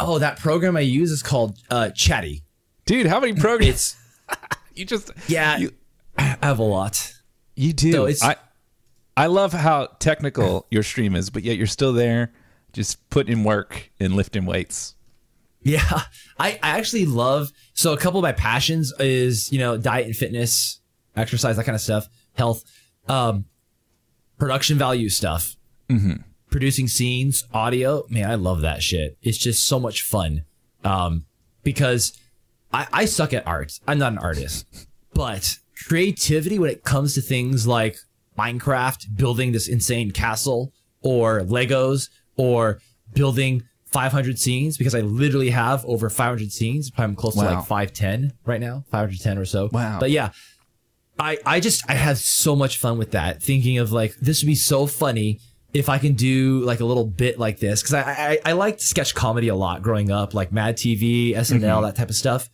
[0.00, 2.42] Oh, that program I use is called uh, Chatty.
[2.86, 3.94] Dude, how many programs?
[4.74, 5.74] You just yeah, You-
[6.18, 7.12] I have a lot.
[7.54, 7.92] You do.
[7.92, 8.34] So it's- I
[9.16, 12.32] I love how technical your stream is, but yet you're still there,
[12.72, 14.94] just putting in work and lifting weights.
[15.62, 16.02] Yeah,
[16.38, 17.52] I, I actually love.
[17.74, 20.80] So a couple of my passions is you know diet and fitness,
[21.14, 22.64] exercise, that kind of stuff, health,
[23.08, 23.44] um,
[24.38, 25.56] production value stuff,
[26.50, 28.04] producing scenes, audio.
[28.08, 29.16] Man, I love that shit.
[29.22, 30.44] It's just so much fun.
[30.84, 31.26] Um,
[31.62, 32.18] because
[32.72, 33.78] I, I suck at art.
[33.86, 34.66] I'm not an artist,
[35.14, 37.98] but creativity when it comes to things like
[38.38, 42.80] Minecraft, building this insane castle, or Legos, or
[43.12, 46.90] building 500 scenes, because I literally have over 500 scenes.
[46.96, 49.68] I'm close to like 510 right now, 510 or so.
[49.72, 50.00] Wow.
[50.00, 50.30] But yeah,
[51.18, 53.42] I, I just I have so much fun with that.
[53.42, 55.40] Thinking of like this would be so funny
[55.74, 58.02] if I can do like a little bit like this because I,
[58.44, 62.08] I I liked sketch comedy a lot growing up, like Mad TV, SNL, that type
[62.08, 62.48] of stuff.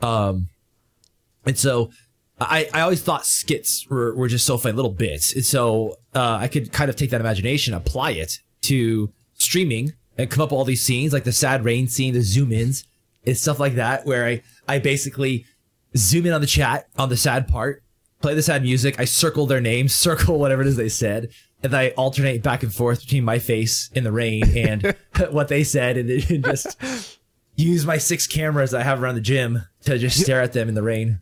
[0.00, 0.48] Um,
[1.46, 1.90] and so
[2.40, 6.38] I I always thought skits were were just so funny, little bits, and so uh,
[6.40, 10.58] I could kind of take that imagination, apply it to streaming, and come up with
[10.58, 12.84] all these scenes like the sad rain scene, the zoom ins,
[13.26, 15.46] and stuff like that, where I I basically
[15.96, 17.82] zoom in on the chat on the sad part,
[18.20, 21.30] play the sad music, I circle their names, circle whatever it is they said,
[21.62, 24.96] and I alternate back and forth between my face in the rain and
[25.30, 27.18] what they said, and then just
[27.54, 30.74] use my six cameras I have around the gym to just stare at them in
[30.74, 31.20] the rain.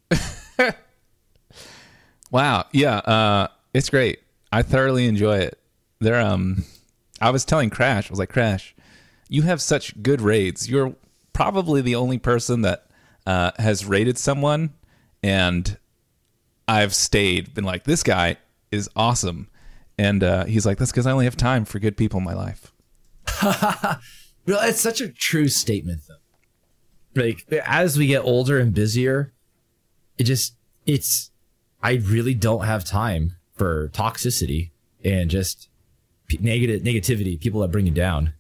[2.33, 2.65] Wow.
[2.73, 2.97] Yeah.
[2.97, 4.21] Uh, it's great.
[4.51, 5.59] I thoroughly enjoy it.
[6.01, 6.21] There.
[6.21, 6.65] Um,
[7.21, 8.11] I was telling Crash.
[8.11, 8.75] I was like, Crash,
[9.29, 10.69] you have such good raids.
[10.69, 10.97] You're
[11.33, 12.87] probably the only person that
[13.27, 14.75] uh, has raided someone,
[15.23, 15.79] and
[16.67, 18.37] I've stayed, been like, this guy
[18.73, 19.49] is awesome,
[19.99, 22.35] And uh, he's like, "That's because I only have time for good people in my
[22.35, 22.73] life."
[24.45, 27.23] It's such a true statement, though.
[27.23, 29.33] Like as we get older and busier,
[30.19, 31.31] it just it's
[31.83, 34.71] I really don't have time for toxicity
[35.05, 35.69] and just
[36.29, 38.35] p- negative negativity, people that bring you down.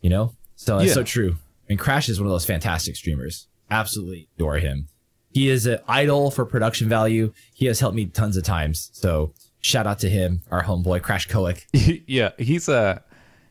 [0.00, 0.94] You know, so that's Yeah.
[0.94, 1.36] so true.
[1.68, 3.46] And Crash is one of those fantastic streamers.
[3.70, 4.88] Absolutely adore him.
[5.32, 7.32] He is an idol for production value.
[7.54, 8.90] He has helped me tons of times.
[8.92, 11.64] So shout out to him, our homeboy Crash Koic.
[12.06, 13.00] yeah, he's uh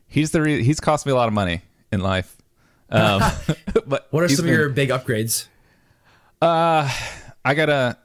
[0.08, 2.38] he's the re- he's cost me a lot of money in life.
[2.90, 3.22] Um,
[3.88, 5.48] but What are some been- of your big upgrades?
[6.42, 6.90] Uh,
[7.44, 7.98] I got a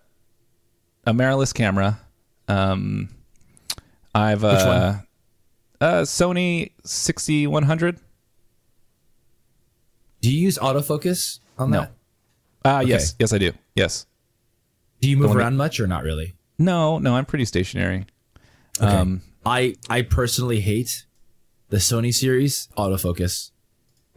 [1.09, 1.99] a mirrorless camera.
[2.49, 3.09] Um,
[4.14, 5.07] I've uh, Which one?
[5.90, 7.99] uh Sony sixty one hundred.
[10.21, 11.81] Do you use autofocus on No.
[11.81, 11.92] that?
[12.64, 13.53] Uh yes, yes I do.
[13.75, 14.07] Yes.
[15.01, 16.35] Do you move that- around much or not really?
[16.59, 18.05] No, no, I'm pretty stationary.
[18.81, 21.05] Um, I I personally hate
[21.68, 23.53] the Sony series autofocus.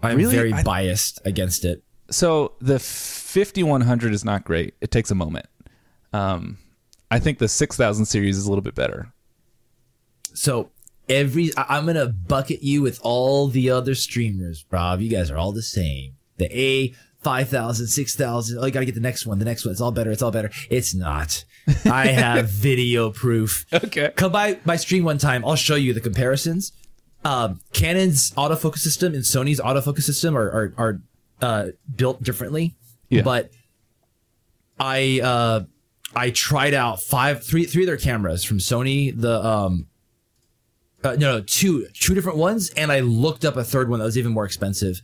[0.01, 0.35] I'm Really?
[0.35, 1.83] very I- biased against it.
[2.09, 4.73] so the fifty one hundred is not great.
[4.81, 5.45] It takes a moment.
[6.13, 6.57] Um,
[7.11, 9.11] I think the six thousand series is a little bit better.
[10.33, 10.71] So
[11.07, 15.01] every I'm gonna bucket you with all the other streamers, Rob.
[15.01, 16.15] You guys are all the same.
[16.37, 16.95] The A.
[17.23, 18.57] 5,000, 6,000.
[18.57, 19.37] Oh, you gotta get the next one.
[19.37, 19.71] The next one.
[19.71, 20.09] It's all better.
[20.09, 20.49] It's all better.
[20.71, 21.45] It's not.
[21.85, 23.67] I have video proof.
[23.71, 24.11] Okay.
[24.15, 25.45] Come by my stream one time.
[25.45, 26.71] I'll show you the comparisons.
[27.23, 31.01] Um, Canon's autofocus system and Sony's autofocus system are are, are
[31.41, 32.73] uh, built differently.
[33.09, 33.21] Yeah.
[33.21, 33.51] But
[34.79, 35.63] I uh,
[36.15, 39.17] I tried out five, three, three of their cameras from Sony.
[39.19, 39.87] The um,
[41.03, 44.05] uh, no, no, two, two different ones, and I looked up a third one that
[44.05, 45.01] was even more expensive,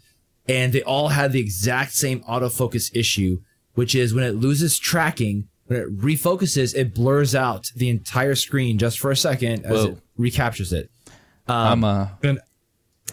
[0.47, 3.39] and they all had the exact same autofocus issue,
[3.73, 8.77] which is when it loses tracking, when it refocuses, it blurs out the entire screen
[8.77, 9.91] just for a second as Whoa.
[9.91, 10.91] it recaptures it.
[11.47, 12.39] I'm uh And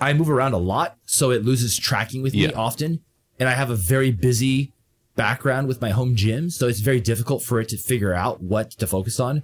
[0.01, 3.01] I move around a lot, so it loses tracking with me often,
[3.39, 4.74] and I have a very busy
[5.17, 8.73] background with my home gym, so it's very difficult for it to figure out what
[8.73, 9.41] to focus on.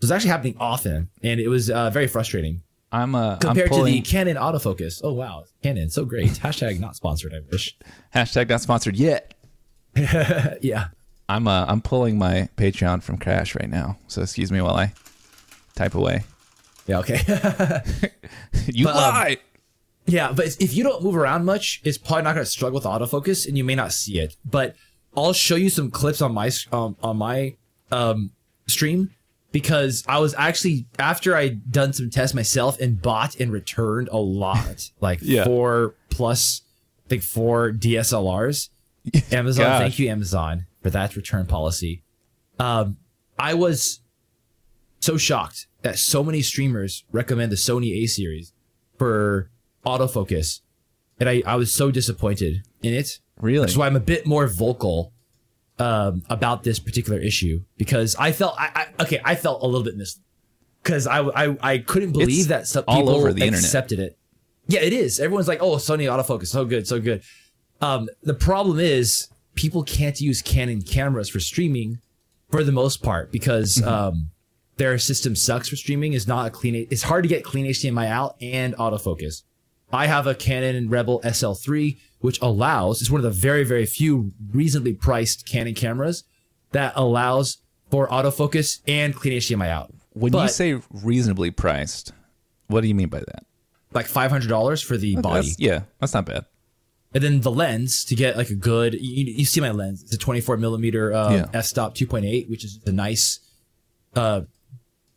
[0.00, 3.76] So it's actually happening often, and it was uh, very frustrating I'm uh compared I'm
[3.76, 5.00] pulling, to the Canon autofocus.
[5.02, 6.30] Oh wow, Canon, so great.
[6.30, 7.34] Hashtag not sponsored.
[7.34, 7.76] I wish.
[8.14, 9.34] hashtag not sponsored yet.
[9.94, 10.88] yeah.
[11.28, 13.98] I'm uh I'm pulling my Patreon from Crash right now.
[14.08, 14.92] So excuse me while I
[15.76, 16.24] type away.
[16.86, 16.98] Yeah.
[16.98, 17.20] Okay.
[18.66, 19.36] you But, um.
[20.06, 22.84] Yeah, but if you don't move around much, it's probably not going to struggle with
[22.84, 24.34] autofocus, and you may not see it.
[24.44, 24.74] But
[25.16, 27.56] I'll show you some clips on my um, on my
[27.90, 28.30] um,
[28.66, 29.10] stream
[29.52, 34.18] because I was actually after I done some tests myself and bought and returned a
[34.18, 35.44] lot, like Yeah.
[35.44, 36.62] four plus,
[37.06, 38.68] I think four DSLRs.
[39.32, 39.80] Amazon, Gosh.
[39.80, 42.02] thank you, Amazon, for that return policy.
[42.58, 42.98] Um,
[43.38, 44.00] I was
[45.00, 48.52] so shocked that so many streamers recommend the Sony A series
[48.98, 49.50] for
[49.86, 50.60] autofocus.
[51.18, 53.18] And I, I was so disappointed in it.
[53.40, 53.60] Really?
[53.62, 55.12] Which is why I'm a bit more vocal
[55.78, 59.82] um, about this particular issue because I felt I, I okay I felt a little
[59.84, 60.20] bit missed
[60.82, 63.60] because I, I I couldn't believe It's that some all people over the internet.
[63.64, 64.18] accepted it.
[64.66, 65.18] Yeah, it is.
[65.18, 67.22] Everyone's like, "Oh, Sony autofocus, so good, so good."
[67.80, 71.98] Um, the problem is people can't use Canon cameras for streaming
[72.50, 73.88] for the most part because Mm-hmm.
[73.88, 74.30] um,
[74.76, 76.12] their system sucks for streaming.
[76.12, 76.74] Is not a clean.
[76.90, 79.42] It's hard to get clean HDMI out and autofocus.
[79.92, 84.32] I have a Canon Rebel SL3, which allows, it's one of the very, very few
[84.52, 86.24] reasonably priced Canon cameras
[86.72, 87.58] that allows
[87.90, 89.92] for autofocus and clean HDMI out.
[90.12, 92.12] When you say reasonably priced,
[92.68, 93.44] what do you mean by that?
[93.92, 95.34] Like $500 for the body.
[95.48, 96.44] That's- yeah, that's not bad.
[97.12, 100.02] And then the lens to get like a good, you, you see my lens.
[100.04, 101.46] It's a 24 millimeter uh, Yeah.
[101.52, 103.40] f-stop 2.8, which is a nice,
[104.14, 104.42] uh,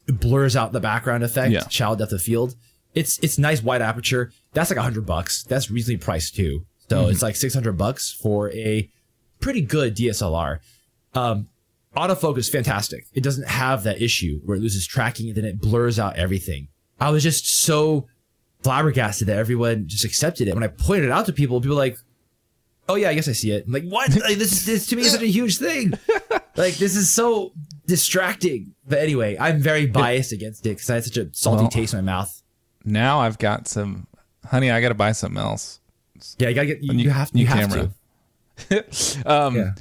[0.07, 1.67] blurs out the background effect, Yeah.
[1.69, 2.55] shallow depth of field.
[2.95, 4.31] It's it's nice wide aperture.
[4.53, 5.43] That's like a hundred bucks.
[5.43, 6.65] That's reasonably priced too.
[6.89, 7.11] So Mm-hmm.
[7.11, 8.89] it's like 600 bucks for a
[9.39, 10.59] pretty good DSLR.
[11.13, 11.47] Um,
[11.95, 13.05] autofocus, fantastic.
[13.13, 16.67] It doesn't have that issue where it loses tracking and then it blurs out everything.
[16.99, 18.07] I was just so
[18.63, 20.53] flabbergasted that everyone just accepted it.
[20.53, 21.97] When I pointed it out to people, people were like,
[22.87, 24.09] "Oh yeah, I guess I see it." I'm like, "What?
[24.15, 25.93] Like, this is this to me is such a huge thing.
[26.55, 27.51] like this is so
[27.87, 31.71] distracting." But anyway, I'm very biased against it because I had such a salty Well-
[31.71, 32.41] taste in my mouth.
[32.85, 34.07] Now I've got some
[34.45, 35.79] honey, I gotta buy something else.
[36.37, 36.83] Yeah, you gotta get.
[36.83, 37.33] You, new- you have.
[37.33, 37.89] new You have camera.
[38.69, 39.23] to.
[39.25, 39.71] Um Yeah.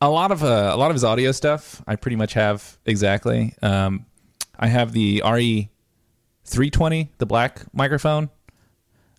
[0.00, 3.54] a lot of uh, a lot of his audio stuff I pretty much have exactly.
[3.62, 4.04] Um,
[4.58, 5.68] I have the RE
[6.44, 8.30] 320, the black microphone.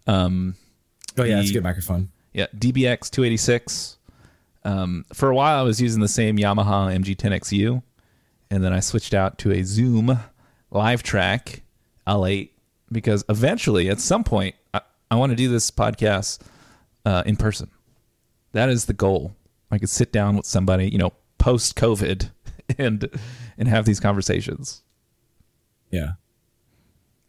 [0.06, 0.56] Um,
[1.18, 2.10] Oh yeah, it's a good microphone.
[2.34, 3.98] yeah, DBX 286.
[4.64, 7.82] Um, for a while, I was using the same Yamaha MG10XU,
[8.52, 10.20] and then I switched out to a Zoom
[10.72, 11.62] LiveTrak
[12.08, 12.50] L8
[12.91, 16.39] because eventually, at some point, I, I want to do this podcast
[17.05, 17.70] uh, in person.
[18.53, 19.36] That is the goal.
[19.72, 22.32] I could sit down with somebody, you know, post COVID,
[22.78, 23.10] and
[23.58, 24.84] and have these conversations.
[25.91, 26.12] Yeah.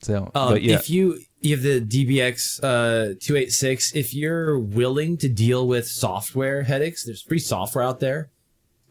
[0.01, 5.16] So, Um, but yeah, If you you have the DBX uh, 286, if you're willing
[5.18, 8.31] to deal with software headaches, there's free software out there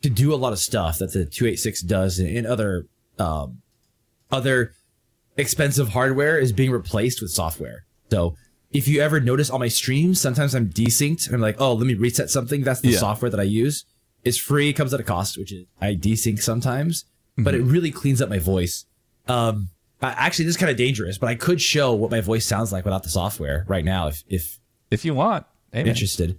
[0.02, 2.88] to do a lot of stuff that the 286 does, and other
[3.20, 3.62] um,
[4.32, 4.74] other
[5.38, 7.86] expensive hardware is being replaced with software.
[8.10, 8.36] So
[8.72, 11.32] if you ever notice on my streams, sometimes I'm desynced.
[11.32, 12.64] I'm like, oh, let me reset something.
[12.64, 13.00] That's the Yeah.
[13.00, 13.86] software that I use.
[14.24, 17.06] It's free, comes at a cost, which is I desync sometimes,
[17.38, 18.86] but it really cleans up my voice.
[19.28, 19.70] Um,
[20.02, 22.72] I- actually, this is kind of dangerous, but I could show what my voice sounds
[22.74, 24.60] like without the software right now if if
[24.92, 25.88] if you want, man.
[25.88, 26.38] interested.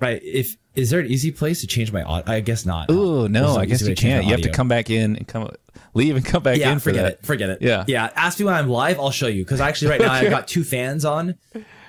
[0.00, 0.20] Right?
[0.22, 2.32] If is there an easy place to change my audio?
[2.32, 2.86] I guess not.
[2.90, 4.24] Oh no, I guess you to change my can't.
[4.26, 5.50] You have to come back in and come
[5.94, 7.12] leave and come back yeah, in for forget that.
[7.12, 7.26] it.
[7.26, 7.62] Forget it.
[7.62, 7.84] Yeah.
[7.86, 8.10] Yeah.
[8.16, 8.98] Ask me when I'm live.
[8.98, 9.44] I'll show you.
[9.44, 11.36] Because actually, right now, I've got two fans on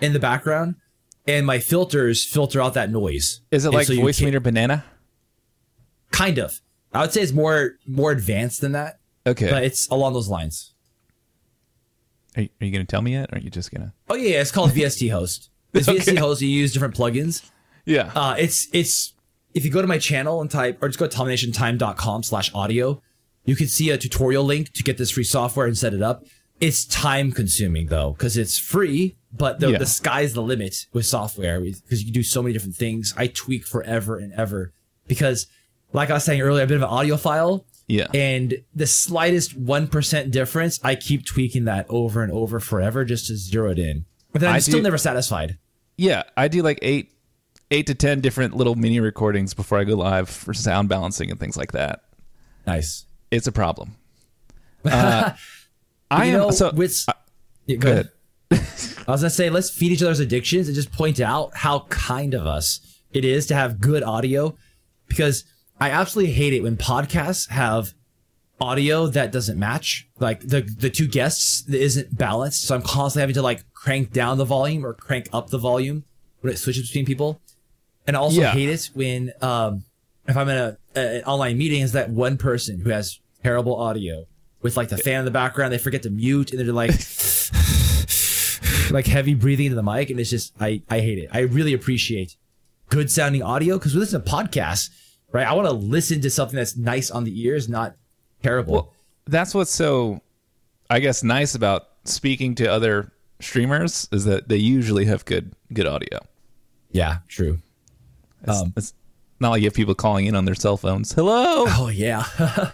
[0.02, 0.76] in the background,
[1.28, 3.42] and my filters filter out that noise.
[3.52, 4.86] Is it And like so Voicemeeter Banana?
[6.12, 6.60] Kind of.
[6.94, 9.50] I would say it's more more advanced than that, Okay.
[9.50, 10.74] but it's along those lines.
[12.38, 13.32] Are you, are you going to tell me yet?
[13.32, 13.94] or are you just gonna?
[14.10, 15.50] Oh yeah, it's called VST Host.
[15.74, 16.00] It's Okay.
[16.00, 16.42] VST Host.
[16.42, 17.50] You use different plugins.
[17.86, 18.12] Yeah.
[18.16, 19.14] Uh, it's it's
[19.54, 23.02] if you go to my channel and type or just go to dominationtime.com slash audio,
[23.46, 26.26] you can see a tutorial link to get this free software and set it up.
[26.60, 29.78] It's time consuming though, because it's free, but the, Yeah.
[29.78, 33.14] the sky's the limit with software because you can do so many different things.
[33.18, 34.74] I tweak forever and ever
[35.08, 35.48] because,
[35.94, 37.66] like I was saying earlier, I've been an audiophile.
[37.88, 38.08] yeah.
[38.14, 43.36] And the slightest 1% difference, I keep tweaking that over and over forever just to
[43.38, 44.06] zero it in.
[44.32, 45.58] But then I'm I still do- never satisfied.
[45.98, 46.24] yeah.
[46.36, 47.12] I do like eight,
[47.76, 51.40] eight to ten different little mini recordings before I go live for sound balancing and
[51.40, 52.02] things like that.
[52.66, 53.06] Nice.
[53.32, 53.96] It's a problem.
[54.86, 55.34] Uh,
[56.12, 56.72] I am know, so.
[56.72, 57.08] with,
[57.66, 58.12] Yeah, go ahead.
[58.52, 62.36] I was gonna say, let's feed each other's addictions and just point out how kind
[62.36, 64.56] of us it is to have good audio,
[65.08, 65.44] because
[65.80, 67.96] I absolutely hate it when podcasts have
[68.62, 70.08] audio that doesn't match.
[70.20, 74.38] Like the the two guests isn't balanced, so I'm constantly having to like crank down
[74.38, 76.04] the volume or crank up the volume
[76.42, 77.42] when it switches between people.
[78.08, 78.52] And I also Yeah.
[78.52, 79.84] hate it when um
[80.28, 83.76] if I'm in a, a- an online meeting, is that one person who has terrible
[83.76, 84.26] audio
[84.62, 86.92] with like the fan in the background, they forget to mute and they're like
[88.92, 91.30] like heavy breathing into the mic, and it's just I I hate it.
[91.32, 92.36] I really appreciate
[92.90, 94.90] good sounding audio because we listen to podcasts,
[95.32, 95.46] right?
[95.48, 97.96] I want to listen to something that's nice on the ears, not
[98.44, 98.74] terrible.
[98.74, 98.94] Well,
[99.28, 100.22] that's what's so,
[100.90, 105.88] I guess, nice about speaking to other streamers is that they usually have good good
[105.88, 106.20] audio.
[106.92, 107.60] yeah, true.
[108.48, 108.94] It's, Um, it's
[109.40, 111.12] not like you have people calling in on their cell phones.
[111.14, 111.66] Hello.
[111.68, 112.26] Oh yeah.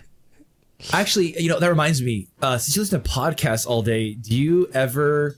[0.94, 2.28] Actually, you know that reminds me.
[2.42, 5.38] Uh, since you listen to podcasts all day, do you ever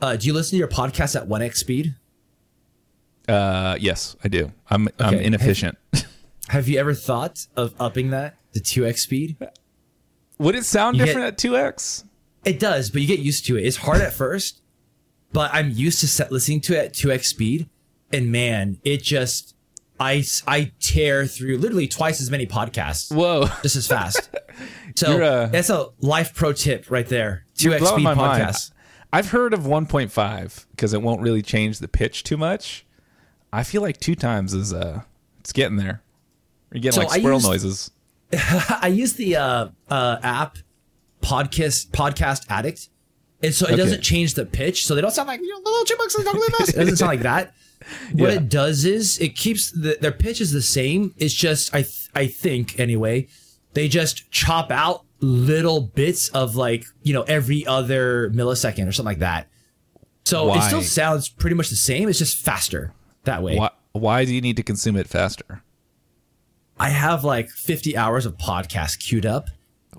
[0.00, 1.94] uh, do you listen to your podcast at one x speed?
[3.28, 4.52] Uh, yes, I do.
[4.70, 5.76] I'm I'm inefficient.
[6.48, 9.36] Have you ever thought of upping that to two x speed?
[10.38, 12.04] Would it sound You different at two x?
[12.44, 13.66] It does, but you get used to it.
[13.66, 14.62] It's hard at first,
[15.32, 17.68] but I'm used to set, listening to it at 2x speed.
[18.10, 19.54] And man, it just,
[20.00, 23.46] I, I tear through literally twice as many podcasts Whoa.
[23.62, 24.30] just as fast.
[24.96, 27.44] So uh, that's a life pro tip right there.
[27.58, 28.42] 2x speed my mind.
[28.42, 28.72] podcasts.
[29.12, 32.84] I've heard of 1.5 because it won't really change the pitch too much.
[33.52, 35.02] I feel like two times is uh,
[35.38, 36.02] it's getting there.
[36.72, 37.90] You're getting So like I squirrel used- noises.
[38.82, 40.58] I use the uh, uh, app
[41.22, 42.88] podcast podcast addict,
[43.42, 43.76] and so it Okay.
[43.76, 46.24] doesn't change the pitch, so they don't sound like you know, little chipmunks and.
[46.26, 46.68] Loomis.
[46.70, 47.54] It doesn't sound like that.
[48.12, 48.36] What Yeah.
[48.36, 51.14] it does is it keeps the, their pitch is the same.
[51.16, 53.28] It's just I th- I think anyway,
[53.74, 59.10] they just chop out little bits of like you know every other millisecond or something
[59.12, 59.48] like that.
[60.24, 62.08] So it still sounds pretty much the same.
[62.08, 62.92] It's just faster
[63.24, 63.56] that way.
[63.56, 65.62] Why, why do you need to consume it faster?
[66.78, 69.48] I have like 50 hours of podcast queued up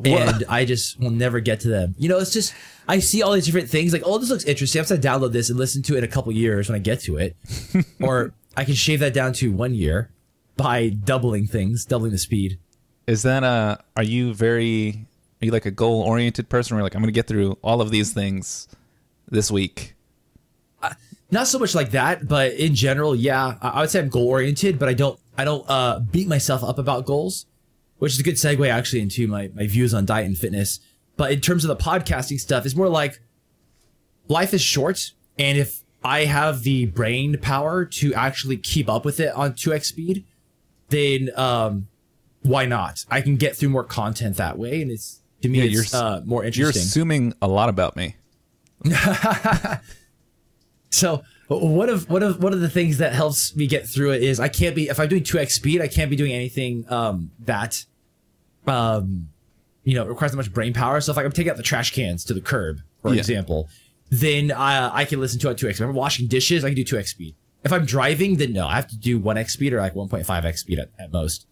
[0.06, 1.96] and I just will never get to them.
[1.98, 2.54] You know, it's just,
[2.88, 4.82] I see all these different things like, oh, this looks interesting.
[4.82, 6.80] I'm going to download this and listen to it in a couple years when I
[6.80, 7.36] get to it.
[8.02, 10.10] or I can shave that down to one year
[10.58, 12.60] by doubling things, doubling the speed.
[13.08, 15.08] Is that uh are you very
[15.42, 17.90] are you like a goal oriented person where like I'm gonna get through all of
[17.90, 18.68] these things
[19.30, 19.96] this week?
[21.32, 24.28] Not so much like that, but in general, yeah, I I would say I'm goal
[24.28, 27.46] oriented, but I don't, I don't, uh, beat myself up about goals,
[28.00, 30.80] which is a good segue actually into my, my views on diet and fitness.
[31.16, 33.22] But in terms of the podcasting stuff, it's more like
[34.28, 35.12] life is short.
[35.38, 39.86] And if I have the brain power to actually keep up with it on 2x
[39.86, 40.26] speed,
[40.90, 41.88] then, um,
[42.42, 43.04] why not?
[43.12, 44.82] I can get through more content that way.
[44.82, 46.62] And it's, to me Yeah, it's you're- uh, more interesting.
[46.82, 48.16] You're assuming a lot about me.
[50.92, 51.22] So
[51.58, 54.40] one of one of one of the things that helps me get through it is
[54.40, 57.32] I can't be if I'm doing two x speed I can't be doing anything um,
[57.40, 57.86] that
[58.68, 59.30] um,
[59.84, 61.02] you know requires that much brain power.
[61.02, 63.20] So if like I'm taking out the trash cans to the curb, for Yeah.
[63.20, 63.68] example,
[64.10, 65.80] then I I can listen to it at two x.
[65.80, 67.36] If I'm washing dishes, I can do two x speed.
[67.64, 70.08] If I'm driving, then no, I have to do one x speed or like one
[70.08, 71.48] point five x speed at, at most.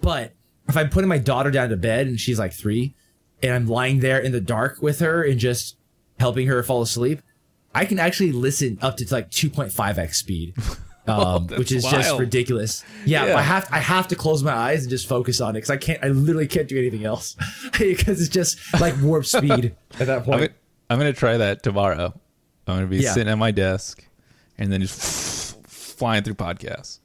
[0.00, 0.32] But
[0.68, 2.94] if I'm putting my daughter down to bed and she's like three,
[3.42, 5.76] and I'm lying there in the dark with her and just
[6.20, 7.22] helping her fall asleep,
[7.78, 10.54] I can actually listen up to like 2.5x speed,
[11.06, 12.84] um, that's which is just ridiculous.
[13.04, 13.36] Yeah, Yeah.
[13.38, 15.76] I have I have to close my eyes and just focus on it because I
[15.76, 16.02] can't.
[16.04, 17.36] I literally can't do anything else
[17.78, 20.40] because it's just like warp speed at that I'm point.
[20.40, 20.54] gonna,
[20.90, 22.12] I'm gonna try that tomorrow.
[22.66, 23.12] I'm gonna be Yeah.
[23.14, 24.04] sitting at my desk
[24.58, 26.98] and then just flying through podcasts.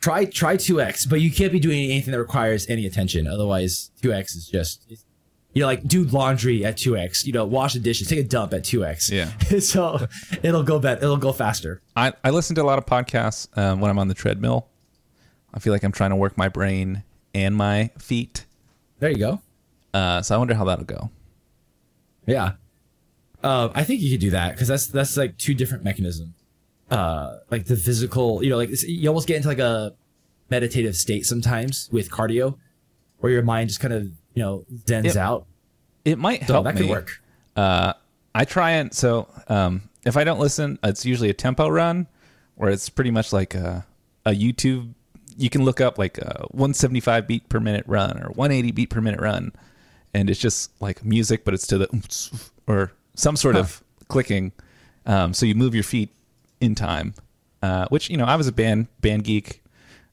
[0.00, 3.26] try try 2x, but you can't be doing anything that requires any attention.
[3.26, 4.84] Otherwise, 2x is just
[5.58, 7.26] you know like do laundry at 2x.
[7.26, 9.10] You know, wash the dishes, take a dump at 2x.
[9.10, 9.58] Yeah.
[9.58, 10.06] so
[10.40, 11.02] it'll go better.
[11.02, 11.82] It'll go faster.
[11.96, 14.68] I, I listen to a lot of podcasts um, when I'm on the treadmill.
[15.52, 17.02] I feel like I'm trying to work my brain
[17.34, 18.46] and my feet.
[19.00, 19.40] There you go.
[19.92, 21.10] Uh, so I wonder how that'll go.
[22.24, 22.52] Yeah.
[23.42, 26.34] Uh, I think you could do that because that's that's like two different mechanisms.
[26.88, 29.92] Uh, like the physical, you know, like it's, you almost get into like a
[30.50, 32.56] meditative state sometimes with cardio,
[33.18, 34.04] where your mind just kind of
[34.34, 35.16] you know zens Yep.
[35.16, 35.46] out.
[36.10, 36.82] It might help that me.
[36.82, 37.20] could work.
[37.56, 37.92] Uh,
[38.34, 42.06] I try and so um, if I don't listen, it's usually a tempo run,
[42.54, 43.86] where it's pretty much like a,
[44.24, 44.94] a YouTube.
[45.36, 49.00] You can look up like a 175 beat per minute run or 180 beat per
[49.00, 49.52] minute run,
[50.14, 54.52] and it's just like music, but it's to the or some sort of clicking.
[55.06, 56.10] Um, so you move your feet
[56.60, 57.14] in time,
[57.62, 59.62] uh, which you know I was a band band geek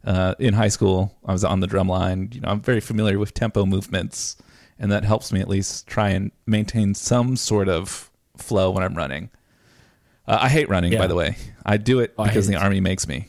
[0.06, 1.16] uh, in high school.
[1.26, 2.30] I was on the drum line.
[2.32, 4.38] You know, I'm very familiar with tempo movements,
[4.80, 8.96] and that helps me at least try and maintain some sort of flow when I'm
[8.96, 9.30] running.
[10.28, 11.38] Uh, I hate running, by the way.
[11.66, 12.62] I do it Oh, because the it.
[12.62, 13.28] army makes me.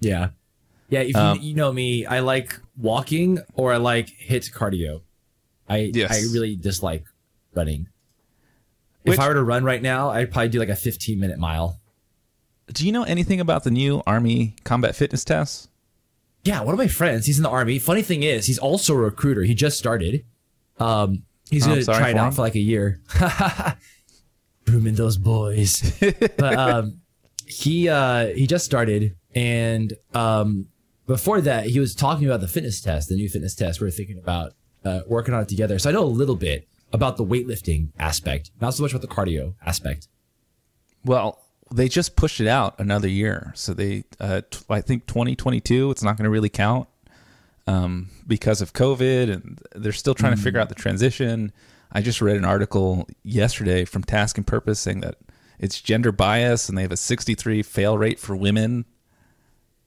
[0.00, 0.30] Yeah.
[0.88, 1.00] Yeah.
[1.00, 5.02] If Um, you, you know me, I like walking or I like HIIT cardio.
[5.68, 6.10] I Yes.
[6.10, 7.04] I really dislike
[7.54, 7.88] running.
[9.02, 11.38] Which- if I were to run right now, I'd probably do like a 15 minute
[11.38, 11.78] mile.
[12.72, 15.68] Do you know anything about the new army combat fitness test?
[16.44, 17.78] Yeah, one of my friends, he's in the army.
[17.78, 19.42] Funny thing is, he's also a recruiter.
[19.42, 20.24] He just started.
[20.80, 22.32] Um, he's Oh, I'm gonna sorry try it for out him.
[22.34, 23.00] for like a year.
[24.66, 25.98] Grooming those boys.
[26.36, 27.00] but um,
[27.46, 30.66] he uh, he just started, and um,
[31.06, 33.80] before that, he was talking about the fitness test, the new fitness test.
[33.80, 34.52] We are thinking about
[34.84, 35.78] uh, working on it together.
[35.78, 39.08] So I know a little bit about the weightlifting aspect, not so much about the
[39.08, 40.08] cardio aspect.
[41.04, 41.40] Well,
[41.72, 43.52] they just pushed it out another year.
[43.56, 46.88] So they, uh, t- I think 2022, it's not going to really count
[47.66, 51.52] um, because of COVID, and they're still trying to figure out the transition.
[51.92, 55.16] I just read an article yesterday from Task and Purpose saying that
[55.58, 58.84] it's gender bias, and they have a 63 fail rate for women.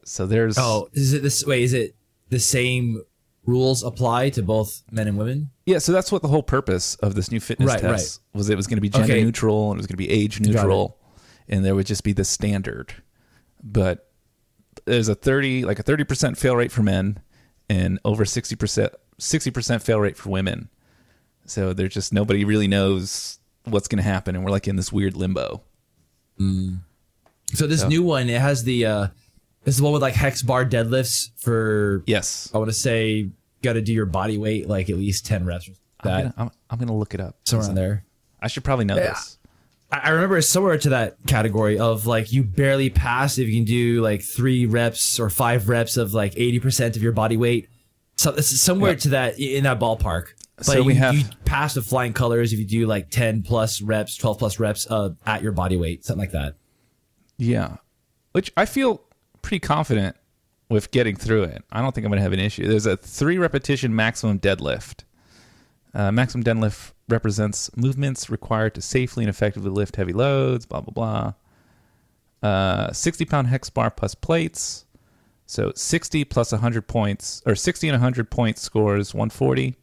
[0.06, 1.64] So there's Oh, is it this way?
[1.64, 1.96] Is it
[2.30, 3.02] the same
[3.46, 5.50] rules apply to both men and women?
[5.66, 8.50] Yeah, so that's what the whole purpose of this new fitness Right, test was.
[8.50, 9.24] It was going to be gender Okay.
[9.24, 10.98] neutral and it was going to be age neutral,
[11.48, 12.94] and there would just be the standard.
[13.64, 14.12] But
[14.86, 17.20] there's a thirty, like a thirty percent fail rate for men,
[17.74, 20.70] and over sixty percent, sixty percent fail rate for women.
[21.46, 24.92] So there's just nobody really knows what's going to happen, and we're like in this
[24.92, 25.62] weird limbo.
[27.54, 29.08] So this new one, it has the uh
[29.64, 33.30] this is the one with like hex bar deadlifts for Yes, I want to say
[33.62, 35.68] got to do your body weight like at least ten reps.
[35.70, 37.38] or I'm That gonna, I'm, I'm gonna look it up.
[37.46, 38.06] somewhere in there.
[38.42, 39.38] I should probably know this.
[40.04, 43.66] I remember it's somewhere to that category of like you barely pass if you can
[43.66, 47.70] do like three reps or five reps of like eighty percent of your body weight.
[48.16, 48.98] So it's somewhere Yeah.
[48.98, 50.28] to that in that ballpark.
[50.58, 53.42] But So we you, have- you pass with flying colors if you do like ten
[53.44, 56.56] plus reps, twelve plus reps uh, at your body weight, something like that.
[57.38, 57.78] Yeah.
[58.32, 59.02] Which I feel
[59.42, 60.16] pretty confident
[60.70, 61.64] with getting through it.
[61.72, 62.68] I don't think I'm going to have an issue.
[62.68, 65.04] There's a three repetition maximum deadlift.
[65.94, 71.34] Uh, maximum deadlift represents movements required to safely and effectively lift heavy loads, blah, blah,
[72.42, 72.50] blah.
[72.50, 74.86] Uh, 60 pound hex bar plus plates.
[75.46, 79.76] So 60 plus 100 points, or 60 and 100 points scores 140.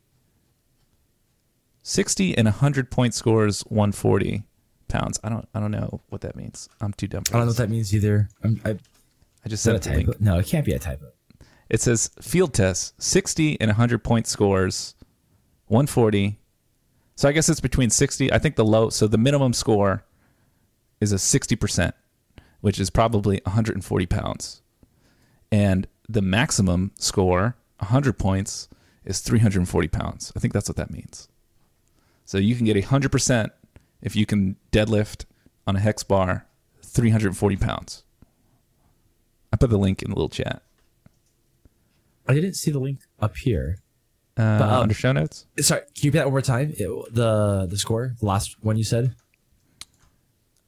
[1.82, 4.42] 60 and 100 point scores 140
[4.88, 5.18] pounds.
[5.22, 6.68] I don't I don't know what that means.
[6.80, 8.28] I'm too dumb for I don't know what that means either.
[8.42, 8.70] I'm, I,
[9.44, 10.12] I just said a typo?
[10.20, 11.06] No, it can't be a typo.
[11.70, 14.94] It says field test, 60 and 100 point scores,
[15.68, 16.38] 140.
[17.20, 18.32] So I guess it's between 60.
[18.32, 20.04] I think the low, so the minimum score
[21.02, 21.92] is a 60%,
[22.62, 24.62] which is probably 140 pounds.
[25.52, 28.70] And the maximum score, 100 points,
[29.04, 30.32] is 340 pounds.
[30.34, 31.28] I think that's what that means.
[32.24, 33.52] So you can get a hundred percent
[34.00, 35.26] if you can deadlift
[35.66, 36.46] on a hex bar
[36.80, 38.02] 340 pounds.
[39.52, 40.62] I put the link in the little chat.
[42.26, 43.76] I didn't see the link up here.
[44.40, 45.46] Uh, um, under show notes.
[45.58, 46.72] Sorry, can you repeat that one more time?
[46.76, 49.14] It- the the score, the last one you said.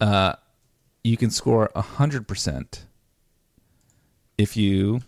[0.01, 0.35] Uh,
[1.05, 2.81] you can score 100%
[4.37, 5.01] if you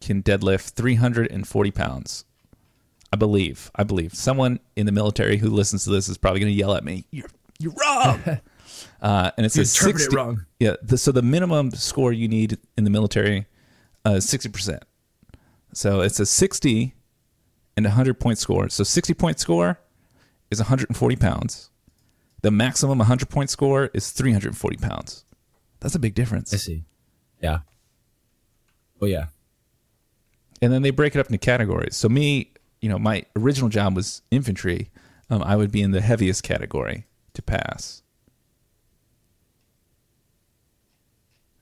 [0.00, 2.24] can deadlift 340 pounds.
[3.12, 3.70] I believe.
[3.76, 4.14] I believe.
[4.14, 7.06] Someone in the military who listens to this is probably going to yell at me.
[7.12, 7.28] You're
[7.60, 8.20] you're wrong.
[9.00, 10.46] uh, and it's You a interpreted 60, wrong.
[10.58, 10.74] Yeah.
[10.82, 13.46] The, so the minimum score you need in the military
[14.04, 14.80] uh, is 60%.
[15.72, 16.94] So it's a 60
[17.76, 18.68] and a 100 point score.
[18.68, 19.78] So 60 point score
[20.50, 21.70] is 140 pounds.
[22.42, 25.24] The maximum 100 point score is 340 pounds.
[25.80, 26.52] That's a big difference.
[26.52, 26.84] I see.
[27.42, 27.60] Yeah.
[29.00, 29.26] Oh yeah.
[30.62, 31.96] and then they break it up into categories.
[31.96, 34.90] So me, you know, my original job was infantry.
[35.28, 38.02] Um, I would be in the heaviest category to pass.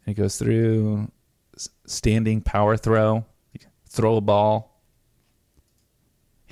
[0.07, 1.11] It goes through
[1.87, 3.25] standing power throw,
[3.89, 4.72] throw a ball,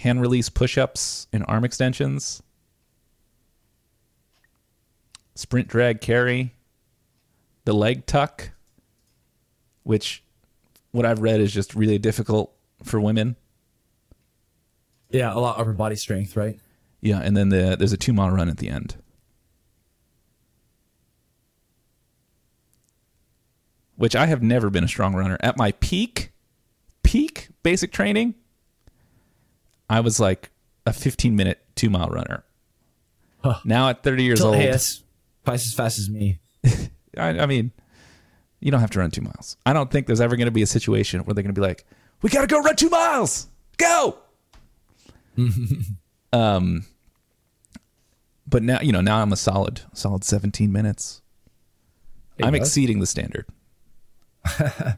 [0.00, 2.42] hand release push-ups and arm extensions,
[5.34, 6.54] sprint drag carry,
[7.66, 8.50] the leg tuck,
[9.82, 10.24] which
[10.92, 12.50] what I've read is just really difficult
[12.82, 13.36] for women.
[15.10, 16.58] Yeah, a lot of upper body strength, right?
[17.02, 18.96] Yeah, and then the, there's a two mile run at the end.
[23.96, 25.36] Which I have never been a strong runner.
[25.40, 26.32] At my peak,
[27.02, 28.34] peak basic training,
[29.90, 30.50] I was like
[30.86, 32.44] a 15 minute two mile runner.
[33.42, 33.58] Huh.
[33.64, 35.02] Now at 30 years old, Hey, that's
[35.44, 36.38] twice as fast as me.
[37.18, 37.72] I, I mean,
[38.60, 39.56] you don't have to run two miles.
[39.66, 41.66] I don't think there's ever going to be a situation where they're going to be
[41.66, 41.84] like,
[42.22, 43.48] "We got to go run two miles.
[43.78, 44.18] Go."
[46.32, 46.84] um,
[48.46, 49.00] but now you know.
[49.00, 51.22] Now I'm a solid, solid 17 minutes.
[52.42, 53.46] I'm exceeding the standard.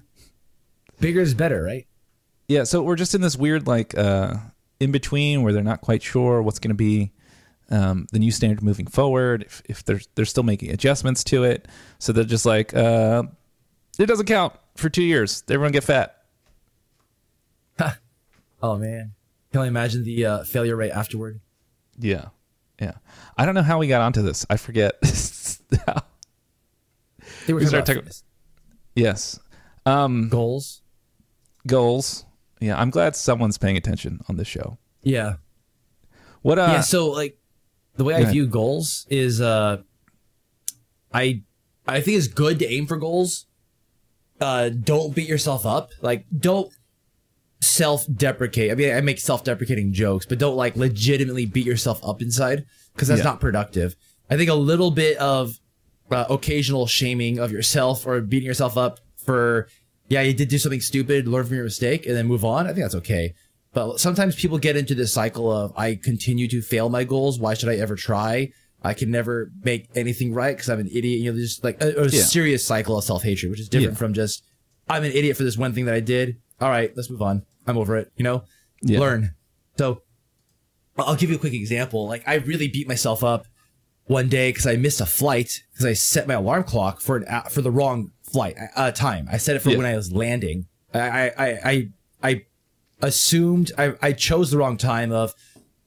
[1.01, 1.87] Bigger is better, right?
[2.49, 4.35] Yeah, so we're just in this weird like uh,
[4.83, 7.13] in between where they're not quite sure what's going to be
[7.71, 9.43] um, the new standard moving forward.
[9.45, 11.69] If, if they're they're still making adjustments to it,
[11.99, 13.23] so they're just like uh,
[13.99, 15.43] it doesn't count for two years.
[15.49, 16.17] Everyone get fat.
[18.65, 19.15] Oh man,
[19.51, 21.41] can only imagine the uh, failure rate afterward.
[21.99, 22.27] Yeah,
[22.81, 22.93] yeah.
[23.37, 24.47] I don't know how we got onto this.
[24.49, 24.95] I forget.
[27.47, 28.07] They were We talking-
[28.95, 29.41] yes.
[29.85, 30.83] Um, goals.
[31.67, 32.25] goals.
[32.63, 34.79] Yeah, I'm glad someone's paying attention on this show.
[35.03, 35.35] Yeah,
[36.43, 36.59] What?
[36.59, 36.81] Uh, yeah.
[36.81, 37.39] So like,
[37.97, 38.33] the way I ahead.
[38.33, 39.79] view goals is, uh,
[41.13, 41.43] I
[41.87, 43.47] I think it's good to aim for goals.
[44.41, 45.91] Uh, don't beat yourself up.
[46.01, 46.73] Like, don't
[47.61, 48.71] self-deprecate.
[48.71, 53.09] I mean, I make self-deprecating jokes, but don't like legitimately beat yourself up inside because
[53.09, 53.25] that's Yeah.
[53.25, 53.97] not productive.
[54.31, 55.59] I think a little bit of
[56.11, 59.69] uh, occasional shaming of yourself or beating yourself up for,
[60.13, 62.67] yeah, you did do something stupid, learn from your mistake, and then move on.
[62.67, 63.35] I think that's okay.
[63.75, 67.39] But sometimes people get into this cycle of, I continue to fail my goals.
[67.41, 68.53] Why should I ever try?
[68.83, 71.21] I can never make anything right because I'm an idiot.
[71.21, 72.23] You know, there's just like a, a Yeah.
[72.23, 73.99] serious cycle of self hatred, which is different Yeah.
[73.99, 74.45] from just,
[74.91, 76.37] I'm an idiot for this one thing that I did.
[76.61, 77.45] All right, let's move on.
[77.67, 78.13] I'm over it.
[78.17, 78.45] You know,
[78.83, 79.01] Yeah.
[79.01, 79.35] learn.
[79.79, 80.03] So
[80.99, 82.07] I'll I'll give you a quick example.
[82.07, 83.47] Like I really beat myself up
[84.07, 87.25] one day because I missed a flight because I set my alarm clock for an
[87.29, 89.29] a- for the wrong flight uh, time.
[89.31, 89.77] I set it for Yeah.
[89.79, 90.67] when I was landing.
[90.95, 91.89] I I I
[92.23, 92.45] I,
[93.01, 95.35] assumed I, I chose the wrong time of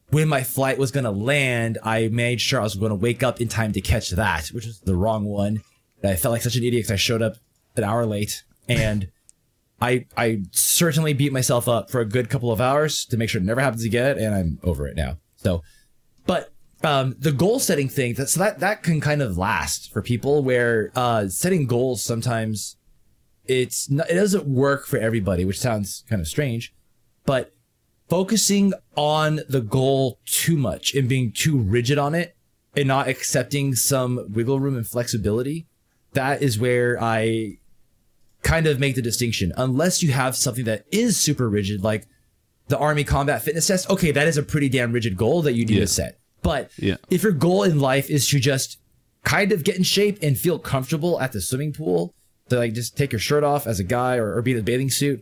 [0.10, 1.78] when my flight was gonna land.
[1.84, 4.80] I made sure I was gonna wake up in time to catch that, which is
[4.82, 5.62] the wrong one.
[6.02, 7.36] And I felt like such an idiot because I showed up
[7.76, 9.10] an hour late and.
[9.82, 13.42] I I certainly beat myself up for a good couple of hours to make sure
[13.42, 15.18] it never happens again, and I'm over it now.
[15.36, 15.64] So,
[16.26, 20.02] but um, the goal setting thing, that, so that that can kind of last for
[20.02, 22.78] people where uh, setting goals sometimes
[23.46, 26.74] it's not, it doesn't work for everybody, which sounds kind of strange,
[27.26, 27.54] but
[28.10, 32.36] focusing on the goal too much and being too rigid on it
[32.76, 35.68] and not accepting some wiggle room and flexibility,
[36.14, 37.58] that is where I
[38.42, 39.54] kind of make the distinction.
[39.58, 42.08] Unless you have something that is super rigid, like
[42.68, 45.66] the Army Combat Fitness Test, okay, that is a pretty damn rigid goal that you
[45.66, 45.82] need Yeah.
[45.82, 46.20] to set.
[46.46, 46.98] But Yeah.
[47.10, 48.78] if your goal in life is to just
[49.24, 52.14] kind of get in shape and feel comfortable at the swimming pool,
[52.50, 54.62] to like just take your shirt off as a guy or, or be in a
[54.62, 55.22] bathing suit,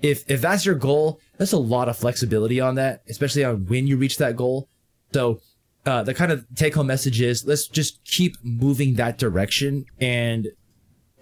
[0.00, 3.86] if if that's your goal, that's a lot of flexibility on that, especially on when
[3.86, 4.68] you reach that goal.
[5.12, 5.40] So
[5.84, 10.48] uh, the kind of take home message is let's just keep moving that direction and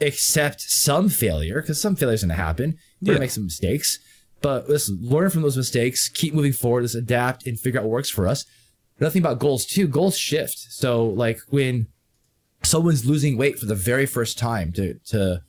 [0.01, 2.79] accept some failure because some failure is going to happen.
[3.01, 3.15] We're Yeah.
[3.15, 3.99] gonna make some mistakes,
[4.41, 7.91] but let's learn from those mistakes, keep moving forward, let's adapt and figure out what
[7.93, 8.45] works for us.
[9.01, 10.59] Another thing about goals too, goals shift.
[10.59, 11.87] So like when
[12.63, 15.43] someone's losing weight for the very first time to to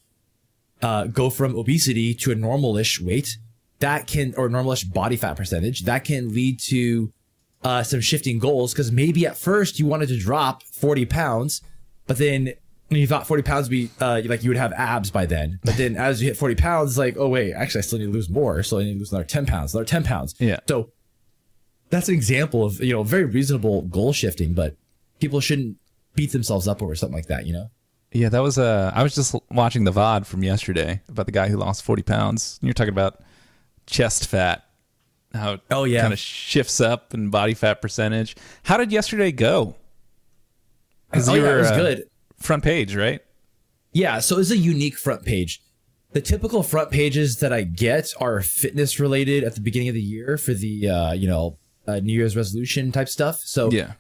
[0.81, 3.37] uh, go from obesity to a normalish weight,
[3.79, 7.11] that can or normalish body fat percentage, that can lead to
[7.63, 11.61] uh, some shifting goals because maybe at first you wanted to drop 40 pounds,
[12.07, 12.53] but then
[12.89, 15.59] you thought 40 pounds would be uh, like you would have abs by then.
[15.63, 18.11] But then as you hit 40 pounds, like, oh wait, actually I still need to
[18.11, 18.63] lose more.
[18.63, 20.35] So I need to lose another 10 pounds, another 10 pounds.
[20.39, 20.59] Yeah.
[20.67, 20.91] So
[21.91, 24.75] that's an example of, you know, very reasonable goal shifting, but
[25.19, 25.77] people shouldn't
[26.15, 27.69] beat themselves up over something like that, you know?
[28.13, 31.47] Yeah, that was uh I was just watching the VOD from yesterday about the guy
[31.47, 32.59] who lost 40 pounds.
[32.61, 33.21] You're talking about
[33.85, 34.65] chest fat,
[35.33, 36.01] how it Oh, yeah.
[36.01, 38.35] kind of shifts up and body fat percentage.
[38.63, 39.75] How did yesterday go?
[41.13, 42.09] Oh, yeah, it was uh, good.
[42.37, 43.21] Front page, right?
[43.93, 45.61] Yeah, so it's a unique front page.
[46.13, 50.01] The typical front pages that I get are fitness related at the beginning of the
[50.01, 51.57] year for the uh, you know
[51.91, 53.39] uh, New Year's resolution type stuff.
[53.43, 53.93] So Yeah.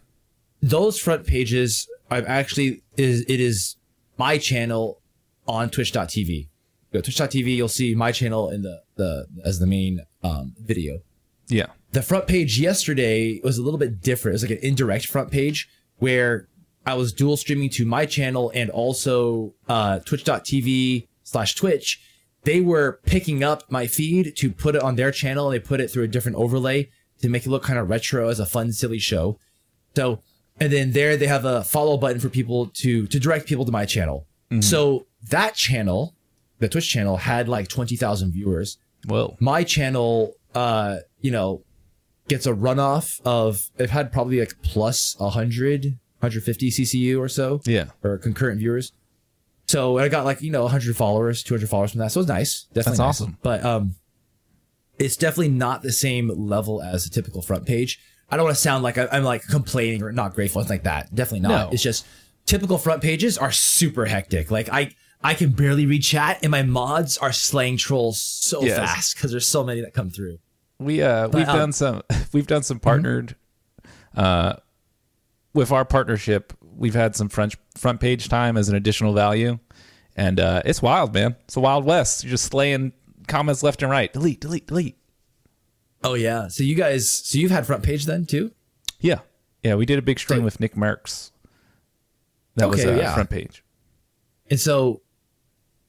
[0.61, 3.77] those front pages I've actually is it is
[4.17, 5.01] my channel
[5.47, 6.47] on twitch.tv.
[6.93, 10.99] Go to twitch.tv, you'll see my channel in the the as the main um, video.
[11.47, 11.67] Yeah.
[11.91, 14.33] The front page yesterday was a little bit different.
[14.33, 16.47] It was like an indirect front page where
[16.85, 22.01] I was dual streaming to my channel and also uh, twitch.tv slash Twitch.
[22.43, 25.49] They were picking up my feed to put it on their channel.
[25.49, 26.89] And they put it through a different overlay
[27.21, 29.37] to make it look kind of retro as a fun, silly show.
[29.95, 30.21] So,
[30.59, 33.71] and then there they have a follow button for people to to direct people to
[33.71, 34.25] my channel.
[34.59, 36.13] So that channel,
[36.59, 39.35] the Twitch channel, had like twenty thousand viewers Whoa.
[39.39, 41.63] my channel uh you know
[42.27, 45.85] gets a runoff of they've had probably like plus 100
[46.19, 47.85] 150 ccu or so Yeah.
[48.03, 48.91] or concurrent viewers
[49.67, 52.67] so i got like you know 100 followers 200 followers from that so it's nice
[52.73, 53.21] definitely That's nice.
[53.21, 53.37] awesome.
[53.41, 53.95] but um
[55.01, 57.99] it's definitely not the same level as a typical front page
[58.29, 61.13] i don't want to sound like i'm like complaining or not grateful it's like that
[61.13, 61.69] definitely not No.
[61.73, 62.05] it's just
[62.45, 64.91] typical front pages are super hectic like i
[65.23, 68.75] I can barely read chat, and my mods are slaying trolls so Yes.
[68.75, 70.39] fast because there's so many that come through.
[70.79, 72.01] We uh we've um, done some
[72.33, 73.35] we've done some partnered
[74.17, 74.55] uh
[75.53, 79.59] with our partnership, we've had some front front page time as an additional value.
[80.15, 81.35] And uh it's wild, man.
[81.45, 82.23] It's the Wild West.
[82.23, 82.91] You're just slaying
[83.31, 84.11] comments left and right.
[84.11, 84.97] Delete, delete, delete.
[86.03, 86.47] Oh yeah.
[86.47, 88.51] So you guys, so you've had front page then too?
[88.99, 89.19] Yeah.
[89.63, 91.31] Yeah, we did a big stream So- with Nick Merckx.
[92.55, 93.13] That was Okay, uh, yeah.
[93.13, 93.63] front page.
[94.49, 95.01] And so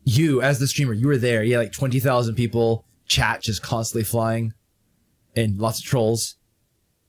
[0.05, 1.43] you, as the streamer, you were there.
[1.43, 4.53] Yeah, like twenty thousand people, chat just constantly flying,
[5.35, 6.37] and lots of trolls.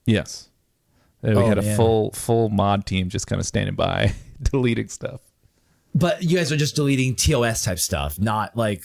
[0.06, 0.48] Yes.
[1.22, 1.76] Uh, we Oh, had a man.
[1.76, 5.20] full full mod team just kind of standing by deleting stuff.
[5.94, 8.82] But you guys are just deleting TOS type stuff, not like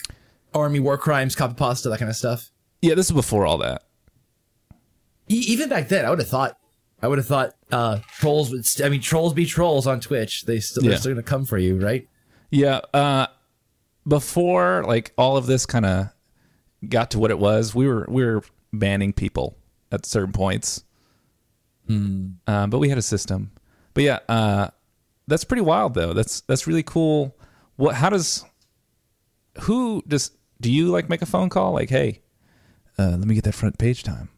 [0.54, 2.50] army war crimes, copy pasta, that kind of stuff.
[2.82, 3.82] Yeah, this is before all that.
[5.28, 6.56] E- even back then, I would have thought,
[7.02, 8.66] I would have thought, uh, trolls would.
[8.66, 10.42] St- I mean, trolls be trolls on Twitch.
[10.42, 10.90] They still, Yeah.
[10.90, 12.06] they're still gonna come for you, right?
[12.50, 13.26] Yeah, uh
[14.08, 16.08] before like all of this kind of
[16.88, 18.42] got to what it was, we were we were
[18.72, 19.56] banning people
[19.92, 20.84] at certain points.
[21.88, 23.50] Um, but we had a system.
[23.94, 24.68] But yeah, uh
[25.26, 26.12] that's pretty wild though.
[26.12, 27.36] That's that's really cool.
[27.76, 28.44] What how does
[29.62, 30.30] who does
[30.60, 32.20] do you like make a phone call like, "Hey,
[32.98, 34.28] uh let me get that front page time."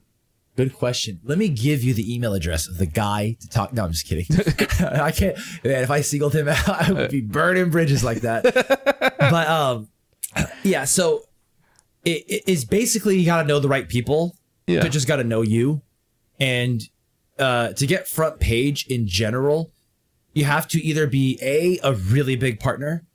[0.54, 1.18] Good question.
[1.24, 3.72] Let me give you the email address of the guy to talk.
[3.72, 4.26] No, I'm just kidding.
[4.86, 5.38] I can't.
[5.64, 8.44] Man, if I singled him out, I would be burning bridges like that.
[9.18, 9.88] but um,
[10.62, 10.84] yeah.
[10.84, 11.22] So
[12.04, 14.36] it, it is basically you got to know the right people.
[14.66, 14.82] Yeah.
[14.82, 15.80] They just got to know you,
[16.38, 16.82] and
[17.38, 19.72] uh, to get front page in general,
[20.34, 23.06] you have to either be a a really big partner.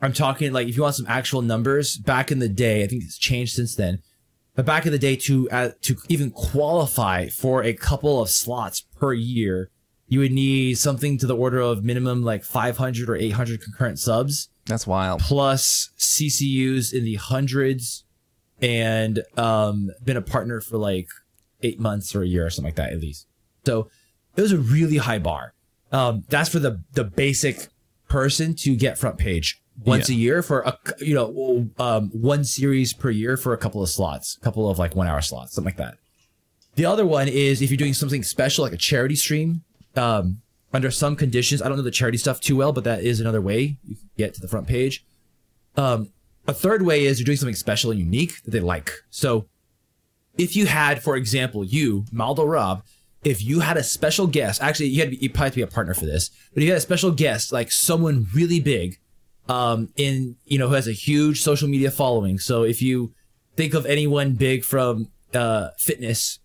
[0.00, 1.96] I'm talking like if you want some actual numbers.
[1.96, 4.00] Back in the day, I think it's changed since then.
[4.54, 8.82] But back in the day, to uh, to even qualify for a couple of slots
[8.96, 9.70] per year,
[10.06, 14.50] you would need something to the order of minimum like 500 or 800 concurrent subs,
[14.66, 15.20] That's wild.
[15.20, 18.04] plus CCUs in the hundreds,
[18.62, 21.08] and um, been a partner for like
[21.62, 23.26] eight months or a year or something like that at least.
[23.64, 23.88] So
[24.36, 25.54] it was a really high bar.
[25.90, 27.68] Um, that's for the the basic
[28.08, 30.16] person to get front page once Yeah.
[30.16, 33.88] a year for a you know um, one series per year for a couple of
[33.88, 35.96] slots, a couple of like one hour slots, something like that.
[36.76, 39.62] The other one is if you're doing something special like a charity stream.
[39.96, 40.40] Um,
[40.72, 43.40] under some conditions, I don't know the charity stuff too well, but that is another
[43.40, 45.04] way you can get to the front page.
[45.76, 46.10] Um,
[46.48, 48.90] a third way is you're doing something special and unique that they like.
[49.10, 49.46] So
[50.36, 52.82] if you had, for example, you, Maldo Rob,
[53.22, 55.56] if you had a special guest, actually you had to be, you probably have to
[55.58, 58.58] be a partner for this, but if you had a special guest, like someone really
[58.58, 58.98] big,
[59.48, 62.38] um, in you know who has a huge social media following.
[62.38, 63.12] So if you
[63.56, 66.38] think of anyone big from uh fitness,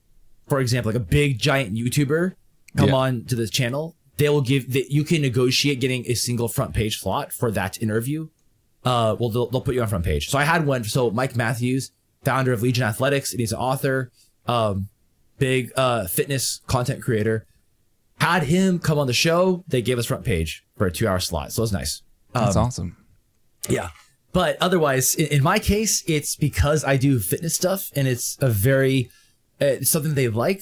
[0.47, 2.33] for example, like a big giant YouTuber,
[2.77, 2.95] come Yeah.
[2.95, 6.73] on to this channel, they will give that you can negotiate getting a single front
[6.73, 8.27] page slot for that interview.
[8.83, 10.29] Uh, well, they'll, they'll put you on front page.
[10.29, 10.83] So I had one.
[10.85, 11.91] So Mike Matthews,
[12.23, 14.09] founder of Legion Athletics, and he's an author,
[14.47, 14.87] um,
[15.37, 17.45] big uh, fitness content creator.
[18.19, 19.63] Had him come on the show.
[19.67, 21.51] They gave us front page for a two hour slot.
[21.53, 22.01] So it was nice.
[22.33, 22.97] That's awesome.
[23.67, 23.89] Yeah.
[24.31, 28.49] But otherwise, in, in my case, it's because I do fitness stuff and it's a
[28.49, 29.09] very,
[29.61, 30.61] uh, it's something they like.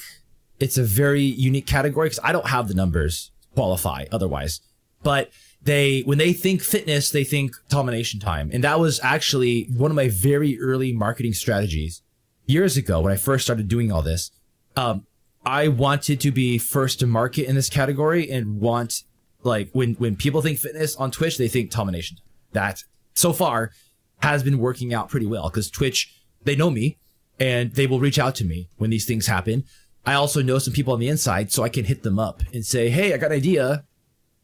[0.59, 4.61] It's a very unique category because I don't have the numbers qualify otherwise.
[5.03, 8.49] But they, when they think fitness, they think domination time.
[8.53, 12.01] And that was actually one of my very early marketing strategies
[12.45, 14.31] years ago when I first started doing all this.
[14.75, 15.05] Um,
[15.45, 19.03] I wanted to be first to market in this category and want
[19.47, 22.17] like when when people think fitness on Twitch, they think domination.
[22.51, 22.83] That
[23.13, 23.71] so far
[24.19, 26.97] has been working out pretty well because Twitch they know me
[27.39, 29.63] and they will reach out to me when these things happen.
[30.05, 32.65] I also know some people on the inside, so I can hit them up and
[32.65, 33.83] say, "Hey, I got an idea.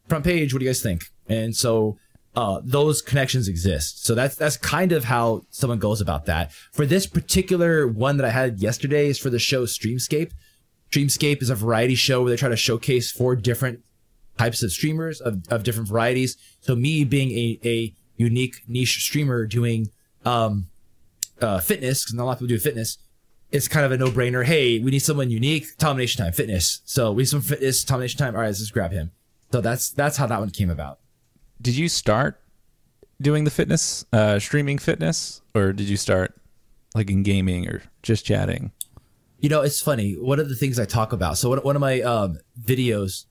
[0.08, 0.54] Front page.
[0.54, 1.98] What do you guys think?" And so
[2.36, 4.06] uh, those connections exist.
[4.06, 6.52] So that's that's kind of how someone goes about that.
[6.72, 10.32] For this particular one that I had yesterday is for the show Streamscape.
[10.92, 13.84] Streamscape is a variety show where they try to showcase four different
[14.38, 16.38] types of streamers of, of different varieties.
[16.62, 19.90] So me being a, a unique niche streamer doing
[20.26, 20.68] um
[21.42, 22.98] uh fitness, because not a lot of people do fitness,
[23.52, 24.44] it's kind of a no brainer.
[24.44, 26.82] Hey, we need someone unique, domination time, fitness.
[26.86, 28.36] So we need some fitness, domination time.
[28.36, 29.12] All right, let's just grab him.
[29.52, 31.00] So that's that's how that one came about.
[31.62, 32.42] Did you start
[33.22, 36.34] doing the fitness, uh, streaming fitness, or did you start
[36.96, 38.72] like in gaming or just chatting?
[39.40, 40.14] You know, it's funny.
[40.14, 41.38] One of the things I talk about.
[41.38, 43.26] So one, one of my um, videos,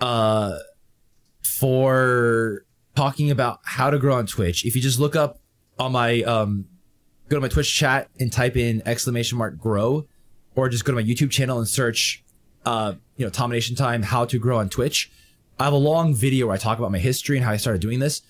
[0.00, 0.58] uh,
[1.42, 2.64] for
[2.96, 4.64] talking about how to grow on Twitch.
[4.64, 5.38] If you just look up
[5.78, 6.66] on my um,
[7.28, 10.06] go to my Twitch chat and type in exclamation mark grow,
[10.54, 12.24] or just go to my YouTube channel and search,
[12.66, 15.10] uh, you know, Domination Time how to grow on Twitch.
[15.58, 17.82] I have a long video where I talk about my history and how I started
[17.82, 18.22] doing this.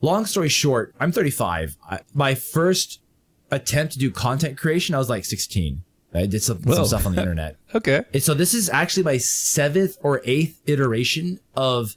[0.00, 1.76] Long story short, I'm 35.
[1.88, 3.00] I, my first
[3.50, 5.82] attempt to do content creation, I was like 16.
[6.18, 7.56] I did some, some stuff on the internet.
[7.74, 8.02] Okay.
[8.14, 11.96] And so this is actually my seventh or eighth iteration of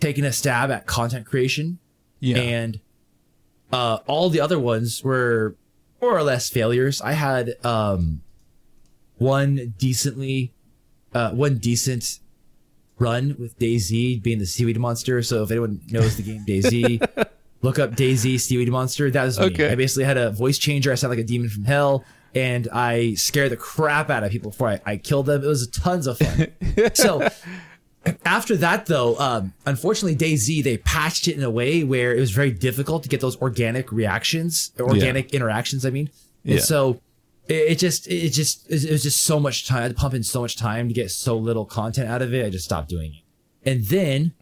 [0.00, 1.78] taking a stab at content creation.
[2.20, 2.38] Yeah.
[2.38, 2.80] And
[3.70, 5.56] uh, all the other ones were
[6.00, 7.02] more or less failures.
[7.02, 8.22] I had um,
[9.16, 10.52] one decently,
[11.14, 12.20] uh, one decent
[12.98, 15.22] run with DayZ being the seaweed monster.
[15.22, 17.28] So if anyone knows the game DayZ,
[17.62, 19.10] look up DayZ seaweed monster.
[19.10, 19.46] That was me.
[19.46, 19.70] Okay.
[19.70, 20.92] I basically had a voice changer.
[20.92, 22.04] I sound like a demon from hell.
[22.34, 25.44] And I scared the crap out of people before I, I killed them.
[25.44, 26.46] It was tons of fun.
[26.94, 27.28] so
[28.24, 32.32] after that though um, unfortunately DayZ they patched it in a way where it was
[32.32, 36.10] very difficult to get those organic reactions organic interactions i mean
[36.44, 36.60] and Yeah.
[36.62, 37.00] so
[37.46, 40.14] it, it just it just it was just so much time i had to pump
[40.14, 42.88] in so much time to get so little content out of it i just stopped
[42.88, 44.32] doing it and then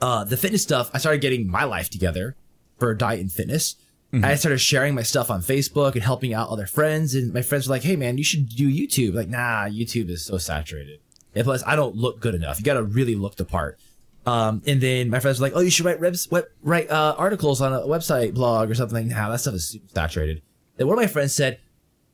[0.00, 2.36] uh the fitness stuff i started getting my life together
[2.78, 3.76] for diet and fitness
[4.12, 7.14] I started sharing my stuff on Facebook and helping out other friends.
[7.14, 9.14] And my friends were like, hey, man, you should do YouTube.
[9.14, 10.98] Like, nah, YouTube is so saturated.
[11.34, 12.58] And plus, I don't look good enough.
[12.58, 13.78] You got to really look the part.
[14.26, 17.14] Um, and then my friends were like, "Oh, you should write reps, web, write uh,
[17.16, 20.42] articles on a website blog or something." Now that stuff is super saturated.
[20.76, 21.58] Then one of my friends said,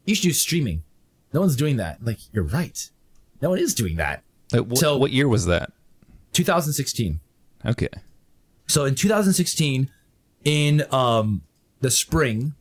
[0.05, 0.85] "You should do streaming.
[1.33, 2.91] No one's doing that." I'm like, you're right.
[3.43, 4.23] No one is doing that.
[4.53, 5.73] Like, wh- So- what year was that?
[6.33, 7.19] 2016.
[7.65, 7.89] Okay.
[8.69, 9.91] So in 2016,
[10.45, 11.43] in um
[11.87, 12.53] the spring,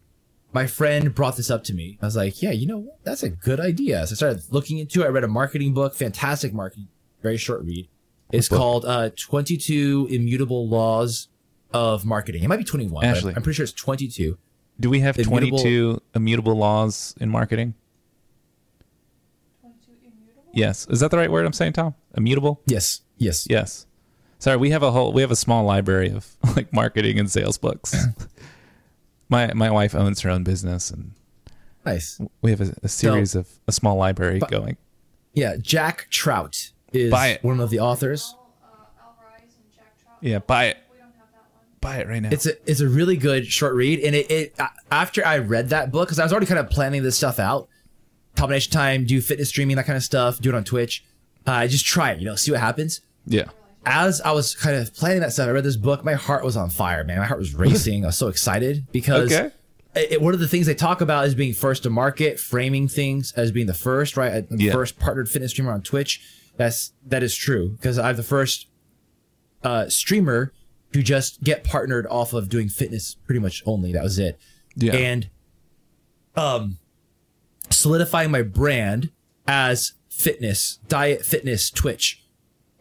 [0.54, 1.98] my friend brought this up to me.
[2.00, 3.04] I was like, "Yeah, you know what?
[3.04, 5.06] That's a good idea." So I started looking into it.
[5.06, 6.90] I read a marketing book, fantastic marketing,
[7.24, 7.90] very short read.
[8.32, 8.60] It's book?
[8.60, 11.30] called uh, 22 Immutable Laws
[11.74, 12.44] of Marketing.
[12.44, 13.34] It might be 21, but Ashley.
[13.36, 14.38] I'm pretty sure it's 22.
[14.80, 17.74] Do we have Immutable- 22 immutable laws in marketing?
[19.62, 20.52] 22 immutable?
[20.54, 20.86] Yes.
[20.92, 21.96] Is that the right word I'm saying, Tom?
[22.16, 22.62] Immutable?
[22.68, 23.48] Yes, yes.
[23.50, 23.88] Yes.
[24.38, 27.58] Sorry, we have a whole we have a small library of like marketing and sales
[27.58, 27.96] books.
[29.30, 31.12] my my wife owns her own business and
[31.86, 32.20] Nice.
[32.42, 34.78] we have a, a series of a small library going.
[35.34, 37.44] Yeah, Jack Trout is Buy it.
[37.44, 38.34] one of the authors.
[38.64, 38.68] Uh,
[39.04, 40.18] Al Ries and Jack Trout.
[40.22, 40.78] Yeah, buy it.
[40.92, 41.64] We don't have that one.
[41.82, 42.30] Buy it right now.
[42.32, 44.60] It's a it's a really good short read, and it, it
[44.90, 47.68] after I read that book because I was already kind of planning this stuff out.
[48.36, 51.06] Domination time, do fitness streaming, that kind of stuff, do it on Twitch.
[51.46, 53.02] Uh, just try it, you know, see what happens.
[53.28, 53.46] yeah.
[53.86, 56.04] As I was kind of planning that stuff, I read this book.
[56.04, 57.20] My heart was on fire, man.
[57.20, 58.04] My heart was racing.
[58.04, 59.52] I was so excited because Okay.
[59.96, 63.32] it, one of the things they talk about is being first to market, framing things
[63.38, 64.46] as being the first, right?
[64.50, 64.72] Yeah.
[64.74, 66.22] First partnered fitness streamer on Twitch.
[66.58, 68.68] That's that is true because I'm the first
[69.64, 70.52] uh, streamer
[70.94, 73.92] to just get partnered off of doing fitness pretty much only.
[73.94, 74.40] That was it.
[74.76, 74.94] Yeah.
[74.94, 75.30] And
[76.36, 76.78] um,
[77.70, 79.12] solidifying my brand
[79.48, 82.24] as fitness, diet, fitness, Twitch.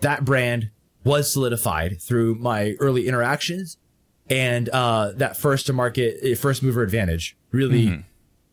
[0.00, 0.70] That brand
[1.05, 3.76] was solidified through my early interactions
[4.30, 8.05] and uh, that first to market, eh, first mover advantage really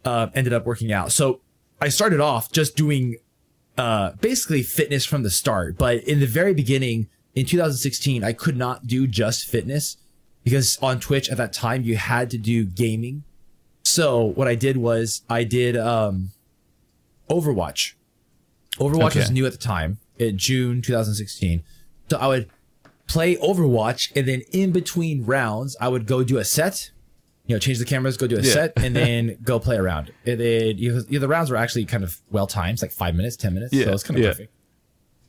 [0.06, 1.12] uh, ended up working out.
[1.12, 1.42] So
[1.80, 3.18] I started off just doing
[3.78, 5.78] uh, basically fitness from the start.
[5.78, 9.98] But in the very beginning, in 2016, I could not do just fitness
[10.44, 13.24] because on Twitch at that time, you had to do gaming.
[13.84, 16.32] So what I did was I did um,
[17.30, 17.94] Overwatch.
[18.78, 21.64] Overwatch was new at the time in June 2016.
[22.12, 22.50] So I would
[23.08, 26.92] play Overwatch and then in between rounds, I would go do a set.
[27.46, 28.52] You know, change the cameras, go do a Yeah.
[28.54, 30.12] set, and then go play around.
[30.26, 33.38] And then you know, the rounds were actually kind of well timed, like five minutes,
[33.38, 33.74] ten minutes.
[33.74, 34.32] Yeah, So it's kind of yeah.
[34.32, 34.54] perfect.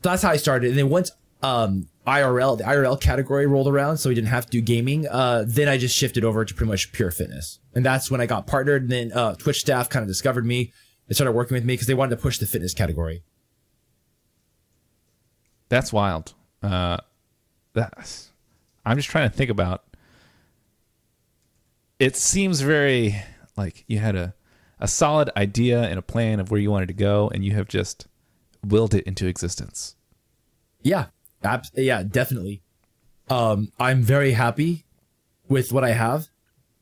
[0.03, 0.71] So that's how I started.
[0.71, 1.09] And then once
[1.41, 5.07] um, IRL, the IRL category rolled around, so we didn't have to do gaming.
[5.07, 8.25] Uh, then I just shifted over to pretty much pure fitness, and that's when I
[8.25, 8.81] got partnered.
[8.83, 10.73] And then uh, Twitch staff kind of discovered me.
[11.07, 13.23] They started working with me because they wanted to push the fitness category.
[15.69, 16.33] That's wild.
[16.63, 16.97] Uh,
[17.73, 18.31] that's.
[18.85, 19.83] I'm just trying to think about.
[21.99, 23.21] It seems very
[23.55, 24.33] like you had a,
[24.79, 27.67] a solid idea and a plan of where you wanted to go, and you have
[27.67, 28.07] just
[28.65, 29.95] willed it into existence.
[30.81, 31.07] Yeah,
[31.43, 32.61] abs- yeah, definitely.
[33.29, 34.85] Um, I'm very happy
[35.47, 36.27] with what I have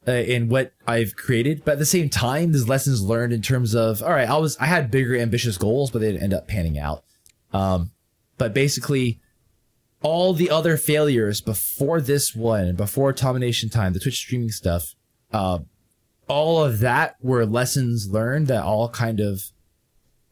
[0.07, 3.75] uh, and what I've created, but at the same time, there's lessons learned in terms
[3.75, 4.27] of all right.
[4.27, 7.03] I was I had bigger ambitious goals, but they didn't end up panning out.
[7.53, 7.91] Um,
[8.37, 9.19] but basically,
[10.01, 14.95] all the other failures before this one, before Domination Time, the Twitch streaming stuff,
[15.31, 15.59] uh,
[16.27, 19.41] all of that were lessons learned that all kind of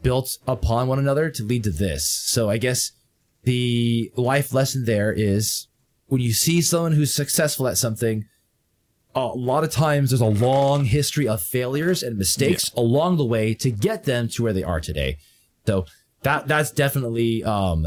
[0.02, 2.06] built upon one another to lead to this.
[2.08, 2.92] So I guess
[3.44, 5.68] the life lesson there is
[6.08, 8.26] when you see someone who's successful at something,
[9.14, 13.54] a lot of times there's a long history of failures and mistakes along the way
[13.56, 15.18] to get them to where they are today.
[15.66, 15.86] So
[16.24, 17.86] that that's definitely um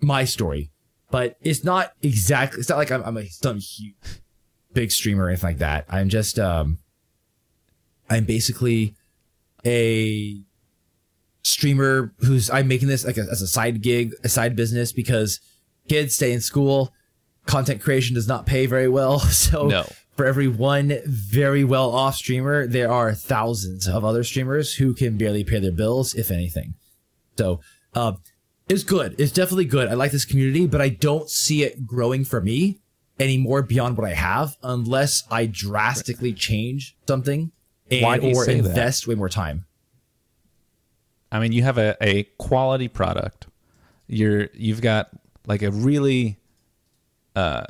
[0.00, 0.70] my story.
[1.10, 3.94] But it's not exactly it's not like I'm, I'm a some huge
[4.72, 5.86] big streamer or anything like that.
[5.88, 6.78] I'm just um
[8.10, 8.94] I'm basically
[9.64, 10.40] a
[11.42, 15.40] streamer who's I'm making this like a, as a side gig, a side business because
[15.88, 16.92] kids stay in school.
[17.46, 19.18] Content creation does not pay very well.
[19.30, 19.86] So No.
[20.16, 25.16] for every one very well off streamer, there are thousands of other streamers who can
[25.16, 26.74] barely pay their bills, if anything.
[27.38, 27.60] So
[27.94, 28.12] uh,
[28.68, 29.14] it's good.
[29.18, 29.88] It's definitely good.
[29.88, 32.80] I like this community, but I don't see it growing for me
[33.18, 37.50] anymore beyond what I have unless I drastically change something
[37.90, 38.68] and or say that?
[38.68, 39.64] invest way more time.
[41.30, 43.46] I mean, you have a, a quality product.
[44.06, 45.10] You're you've got
[45.46, 46.38] like a really
[47.36, 47.64] uh,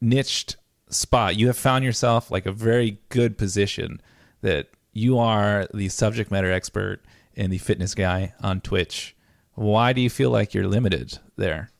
[0.00, 0.56] niched
[0.88, 1.36] spot.
[1.36, 4.00] You have found yourself like a very good position
[4.40, 7.00] that you are the subject matter expert
[7.36, 9.16] and the fitness guy on Twitch.
[9.54, 11.70] Why do you feel like you're limited there?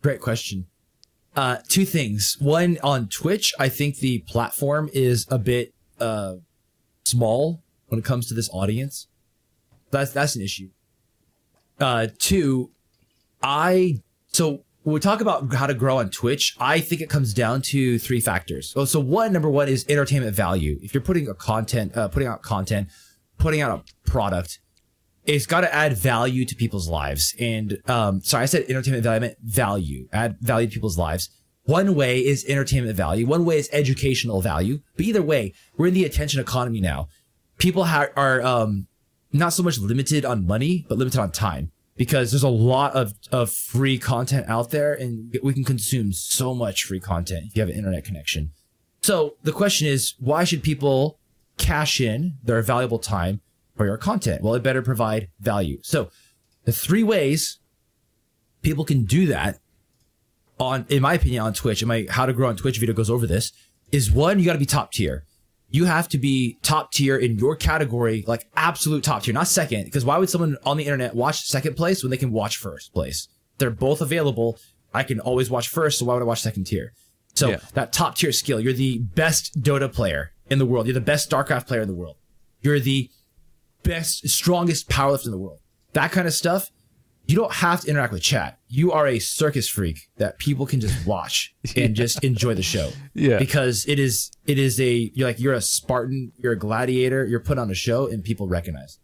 [0.00, 0.66] Great question.
[1.34, 2.36] Uh, two things.
[2.40, 6.36] One on Twitch, I think the platform is a bit uh,
[7.04, 9.08] small when it comes to this audience.
[9.90, 10.70] That's that's an issue.
[11.80, 12.70] Uh, two,
[13.42, 17.32] I so when we talk about how to grow on Twitch, I think it comes
[17.32, 18.72] down to three factors.
[18.76, 20.78] Oh, so one, number one is entertainment value.
[20.82, 22.88] If you're putting a content, uh, putting out content,
[23.38, 24.58] putting out a product,
[25.24, 27.34] it's got to add value to people's lives.
[27.38, 31.30] And um, sorry, I said entertainment value, I meant value, add value to people's lives.
[31.64, 33.26] One way is entertainment value.
[33.26, 34.80] One way is educational value.
[34.96, 37.08] But either way, we're in the attention economy now.
[37.58, 38.88] People ha- are um,
[39.32, 43.14] not so much limited on money, but limited on time because there's a lot of,
[43.30, 47.60] of free content out there and we can consume so much free content if you
[47.60, 48.50] have an internet connection.
[49.02, 51.20] So the question is, why should people
[51.58, 53.40] cash in their valuable time
[53.76, 54.42] for your content?
[54.42, 55.78] Well, it better provide value.
[55.82, 56.10] So
[56.64, 57.58] the three ways
[58.62, 59.58] people can do that
[60.58, 63.10] on, in my opinion, on Twitch, and my how to grow on Twitch video goes
[63.10, 63.52] over this
[63.90, 65.24] is one, you got to be top tier.
[65.68, 69.84] You have to be top tier in your category, like absolute top tier, not second.
[69.84, 72.92] Because why would someone on the internet watch second place when they can watch first
[72.92, 73.26] place?
[73.58, 74.58] They're both available.
[74.92, 76.92] I can always watch first, so why would I watch second tier?
[77.34, 77.60] So Yeah.
[77.72, 80.86] that top tier skill, you're the best Dota player in the world.
[80.86, 82.16] You're the best StarCraft player in the world.
[82.60, 83.08] You're the
[83.82, 85.60] best, strongest powerlifter in the world.
[85.92, 86.70] That kind of stuff.
[87.26, 88.58] You don't have to interact with chat.
[88.68, 92.90] You are a circus freak that people can just watch and just enjoy the show.
[93.14, 93.38] Yeah.
[93.38, 97.40] Because it is it is a you're like you're a Spartan, you're a gladiator, you're
[97.40, 98.98] put on a show and people recognize.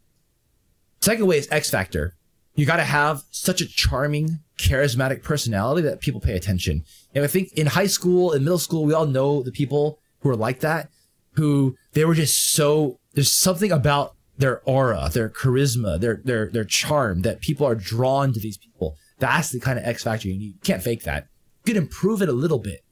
[1.01, 2.16] Second way is X Factor.
[2.55, 6.85] You got to have such a charming, charismatic personality that people pay attention.
[7.14, 10.31] And I think in high school and middle school, we all know the people who
[10.31, 10.91] are like that,
[11.35, 16.64] who they were just so, there's something about their aura, their charisma, their their their
[16.64, 18.97] charm that people are drawn to these people.
[19.18, 20.55] That's the kind of X factor you need.
[20.55, 21.26] You can't fake that.
[21.64, 22.84] You can improve it a little bit.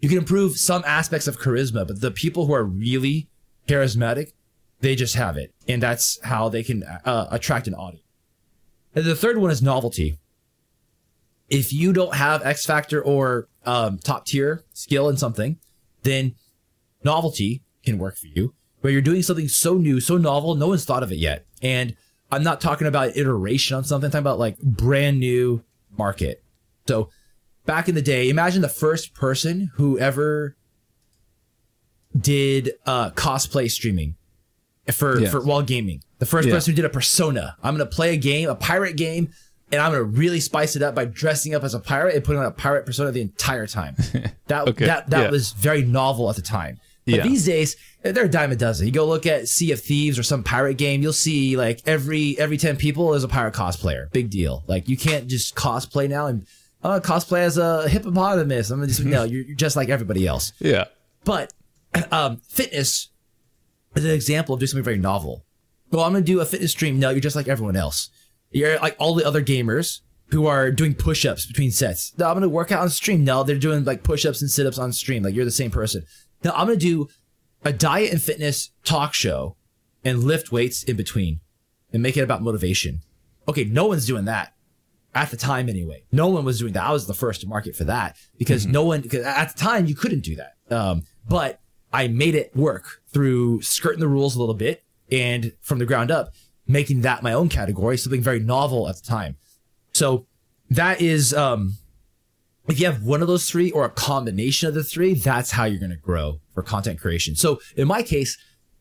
[0.00, 3.28] You can improve some aspects of charisma, but the people who are really
[3.68, 4.32] charismatic,
[4.80, 8.04] they just have it, and that's how they can uh, attract an audience.
[8.94, 10.18] And the third one is novelty.
[11.48, 15.58] If you don't have X factor or um, top tier skill in something,
[16.02, 16.34] then
[17.02, 18.54] novelty can work for you.
[18.84, 21.46] Where you're doing something so new, so novel, no one's thought of it yet.
[21.62, 21.96] And
[22.30, 24.08] I'm not talking about iteration on something.
[24.08, 25.64] I'm talking about like brand new
[25.96, 26.44] market.
[26.86, 27.08] So
[27.64, 30.54] back in the day, imagine the first person who ever
[32.14, 34.16] did uh, cosplay streaming
[34.92, 35.30] for, Yes.
[35.30, 36.02] for while gaming.
[36.18, 36.52] The first Yeah.
[36.54, 37.56] person who did a persona.
[37.62, 39.30] I'm gonna play a game, a pirate game,
[39.72, 42.40] and I'm gonna really spice it up by dressing up as a pirate and putting
[42.40, 43.96] on a pirate persona the entire time.
[44.48, 45.30] That Okay, that that yeah.
[45.30, 46.78] was very novel at the time.
[47.06, 47.22] But Yeah.
[47.24, 48.86] these days, they're a dime a dozen.
[48.86, 52.38] You go look at Sea of Thieves or some pirate game, you'll see like every
[52.38, 54.10] every ten people is a pirate cosplayer.
[54.12, 54.64] Big deal.
[54.66, 56.46] Like you can't just cosplay now and
[56.82, 58.70] uh, cosplay as a hippopotamus.
[58.70, 60.52] I'm just no, you're, you're just like everybody else.
[60.60, 60.84] Yeah.
[61.24, 61.52] But
[62.12, 63.10] um, fitness
[63.94, 65.44] is an example of doing something very novel.
[65.90, 66.98] Well, I'm gonna do a fitness stream.
[66.98, 68.08] No, you're just like everyone else.
[68.50, 70.00] You're like all the other gamers
[70.30, 72.12] who are doing push-ups between sets.
[72.18, 73.24] No, I'm gonna work out on stream.
[73.24, 75.22] No, they're doing like push-ups and sit-ups on stream.
[75.22, 76.04] Like you're the same person.
[76.44, 77.08] No, I'm gonna do
[77.64, 79.56] a diet and fitness talk show
[80.04, 81.40] and lift weights in between
[81.92, 83.00] and make it about motivation.
[83.48, 84.54] Okay, no one's doing that
[85.14, 86.04] at the time anyway.
[86.12, 86.84] No one was doing that.
[86.84, 89.86] I was the first to market for that because no one, because at the time
[89.86, 90.54] you couldn't do that.
[90.70, 91.60] Um, but
[91.92, 96.10] I made it work through skirting the rules a little bit and from the ground
[96.10, 96.34] up,
[96.66, 99.36] making that my own category, something very novel at the time.
[99.92, 100.26] So
[100.70, 101.74] that is, um,
[102.68, 105.64] if you have one of those three or a combination of the three, that's how
[105.64, 107.36] you're going to grow for content creation.
[107.36, 108.38] So in my case,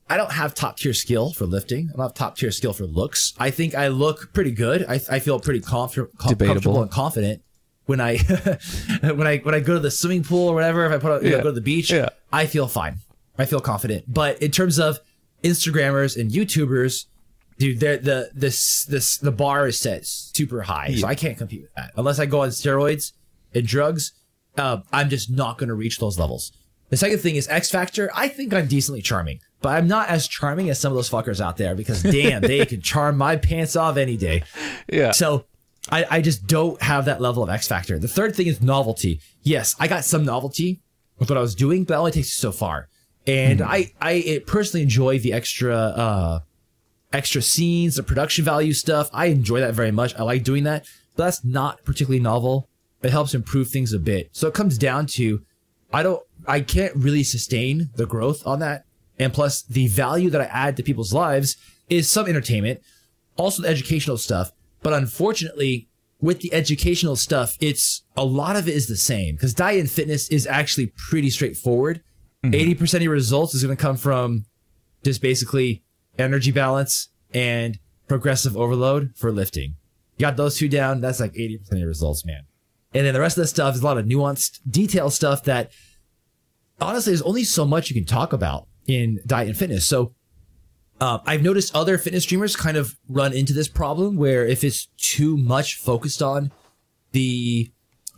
[0.09, 1.89] I don't have top tier skill for lifting.
[1.93, 3.33] I don't have top tier skill for looks.
[3.39, 4.85] I think I look pretty good.
[4.87, 7.41] I, I feel pretty comfort, com- comfortable and confident
[7.85, 8.17] when I
[9.01, 10.85] when I when I go to the swimming pool or whatever.
[10.85, 12.09] If I put on, you know, go to the beach, Yeah.
[12.31, 12.97] I feel fine.
[13.37, 14.05] I feel confident.
[14.07, 14.99] But in terms of
[15.43, 17.05] Instagrammers and YouTubers,
[17.57, 21.61] dude, they're, the this this the bar is set super high, so I can't compete
[21.63, 23.13] with that unless I go on steroids
[23.55, 24.13] and drugs.
[24.57, 26.51] Uh, I'm just not going to reach those levels.
[26.89, 28.11] The second thing is X Factor.
[28.13, 31.41] I think I'm decently charming, but I'm not as charming as some of those fuckers
[31.41, 34.43] out there because damn, they can charm my pants off any day.
[34.91, 35.11] Yeah.
[35.11, 35.45] So
[35.89, 37.97] I, I just don't have that level of X factor.
[37.97, 39.21] The third thing is novelty.
[39.41, 40.81] Yes, I got some novelty
[41.17, 42.89] with what I was doing, but it only takes you so far.
[43.25, 46.39] And I, I personally enjoy the extra, uh,
[47.13, 49.09] extra scenes, the production value stuff.
[49.13, 50.13] I enjoy that very much.
[50.15, 50.85] I like doing that,
[51.15, 52.69] but that's not particularly novel.
[53.03, 54.29] It helps improve things a bit.
[54.31, 55.41] So it comes down to,
[55.91, 58.85] I don't, I can't really sustain the growth on that.
[59.19, 61.57] And plus the value that I add to people's lives
[61.89, 62.81] is some entertainment,
[63.37, 64.51] also the educational stuff.
[64.81, 65.89] But unfortunately,
[66.21, 69.91] with the educational stuff, it's a lot of it is the same because diet and
[69.91, 72.01] fitness is actually pretty straightforward.
[72.43, 72.83] Mm-hmm.
[72.83, 74.45] 80% of your results is going to come from
[75.03, 75.83] just basically
[76.17, 77.77] energy balance and
[78.07, 79.75] progressive overload for lifting.
[80.17, 82.43] You got those two down, that's like 80% of your results, man.
[82.93, 85.71] And then the rest of the stuff is a lot of nuanced, detailed stuff that
[86.79, 89.87] honestly, there's only so much you can talk about in diet and fitness.
[89.87, 90.13] So
[90.99, 94.87] uh, I've noticed other fitness streamers kind of run into this problem where if it's
[94.97, 96.51] too much focused on
[97.11, 97.71] the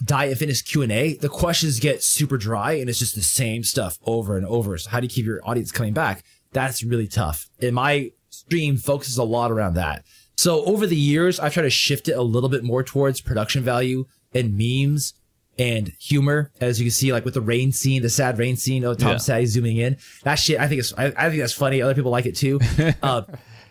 [0.04, 3.98] diet and fitness Q&A, the questions get super dry and it's just the same stuff
[4.06, 4.78] over and over.
[4.78, 6.24] So how do you keep your audience coming back?
[6.52, 7.50] That's really tough.
[7.62, 10.06] And my stream focuses a lot around that.
[10.38, 13.64] So over the years, I've tried to shift it a little bit more towards production
[13.64, 15.14] value and memes
[15.58, 18.84] and humor, as you can see, like with the rain scene, the sad rain scene.
[18.86, 19.18] Oh, Tom Yeah.
[19.18, 19.98] Sadie zooming in.
[20.24, 21.82] That shit, I think it's, I, I think that's funny.
[21.82, 22.60] Other people like it too.
[23.02, 23.22] uh,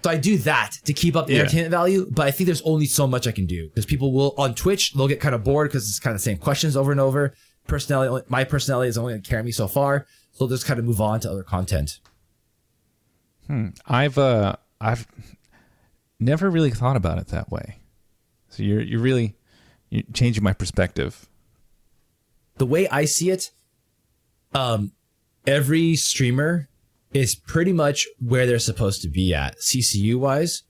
[0.03, 1.41] so I do that to keep up the Yeah.
[1.41, 4.35] entertainment value, but I think there's only so much I can do because people will
[4.39, 6.91] on Twitch they'll get kind of bored because it's kind of the same questions over
[6.91, 7.35] and over.
[7.67, 10.79] Personality, my personality is only going to carry me so far, so they'll just kind
[10.79, 12.01] of move on to other content.
[13.47, 13.69] Hmm.
[13.87, 15.07] I've uh I've
[16.21, 17.79] never really thought about it that way.
[18.49, 19.37] So you're you're really
[20.13, 21.29] changing my perspective.
[22.57, 23.51] the way I see it,
[24.55, 24.93] um,
[25.47, 26.69] every streamer
[27.13, 30.63] is pretty much where they're supposed to be at CCU wise,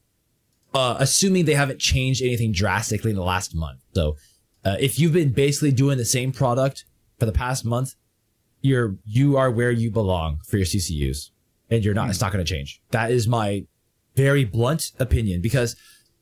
[0.72, 3.80] uh, assuming they haven't changed anything drastically in the last month.
[3.94, 4.16] So,
[4.64, 6.86] uh, if you've been basically doing the same product
[7.18, 7.94] for the past month,
[8.62, 11.30] you're you are where you belong for your CCUs,
[11.70, 12.09] and you're not.
[12.09, 12.80] It's not going to change.
[12.90, 13.66] That is my
[14.16, 15.76] very blunt opinion because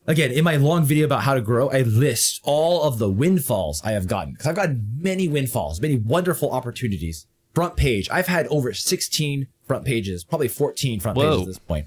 [0.07, 3.81] again in my long video about how to grow i list all of the windfalls
[3.85, 8.47] i have gotten because i've gotten many windfalls many wonderful opportunities front page i've had
[8.49, 11.87] over 16 front pages probably 14 front pages at this point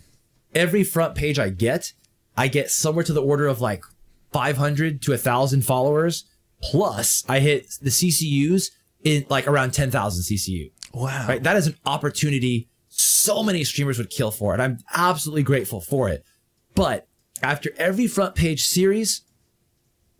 [0.56, 1.94] every front page I get,
[2.36, 3.84] I get somewhere to the order of like
[4.32, 6.26] 500 to 1,000 followers.
[6.62, 8.72] Plus, I hit the CCUs
[9.04, 10.72] in like around 10,000 CCU.
[10.94, 11.28] Wow.
[11.28, 11.44] Right?
[11.44, 16.08] That is an opportunity so many streamers would kill for, and I'm absolutely grateful for
[16.08, 16.24] it.
[16.76, 17.08] But
[17.46, 19.22] after every front page series,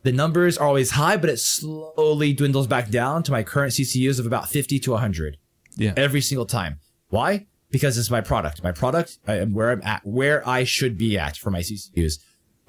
[0.04, 4.20] the numbers are always high, but it slowly dwindles back down to my current CCUs
[4.20, 5.38] of about 50 to 100
[5.76, 5.94] Yeah.
[5.98, 6.80] every single time.
[7.10, 7.48] Why?
[7.72, 8.64] Because it's my product.
[8.64, 12.20] My product, I am where I'm at, where I should be at for my CCUs.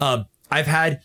[0.00, 1.00] Um, I've had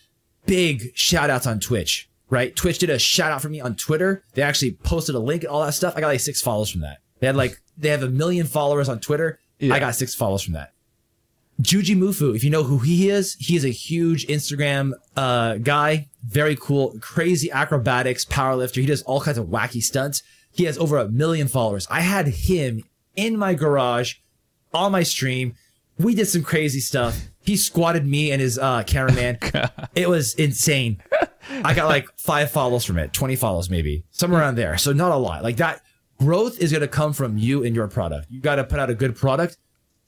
[0.46, 2.56] big shout outs on Twitch, right?
[2.56, 4.24] Twitch did a shout out for me on Twitter.
[4.34, 5.94] They actually posted a link and all that stuff.
[5.96, 6.98] I got like six follows from that.
[7.20, 9.38] They had like, they have a million followers on Twitter.
[9.58, 9.74] Yeah.
[9.74, 10.72] I got six follows from that.
[11.62, 16.56] Jujimufu, if you know who he is, he is a huge Instagram uh, guy, very
[16.56, 18.80] cool, crazy acrobatics, powerlifter.
[18.80, 20.22] He does all kinds of wacky stunts.
[20.50, 21.86] He has over a million followers.
[21.90, 22.82] I had him
[23.14, 24.16] in my garage
[24.74, 25.54] on my stream.
[25.98, 27.28] We did some crazy stuff.
[27.44, 29.38] He squatted me and his uh, cameraman.
[29.94, 31.02] it was insane.
[31.48, 34.76] I got like five follows from it, 20 follows maybe, somewhere around there.
[34.78, 35.42] So not a lot.
[35.42, 35.82] Like that
[36.18, 38.26] growth is going to come from you and your product.
[38.30, 39.58] You got to put out a good product.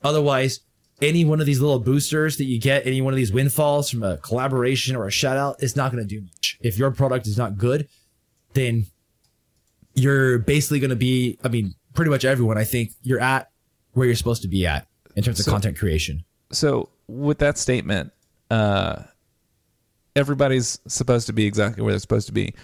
[0.03, 0.61] Otherwise,
[1.05, 4.03] any one of these little boosters that you get, any one of these windfalls from
[4.03, 6.59] a collaboration or a shout out, is not going to do much.
[6.61, 7.89] If your product is not good,
[8.55, 8.87] then
[9.95, 13.51] you're basically going to be, I mean, pretty much everyone, I think you're at
[13.93, 16.25] where you're supposed to be at in terms of So- content creation.
[16.51, 18.13] So with that statement,
[18.51, 19.03] uh,
[20.17, 22.55] everybody's supposed to be exactly where they're supposed to be.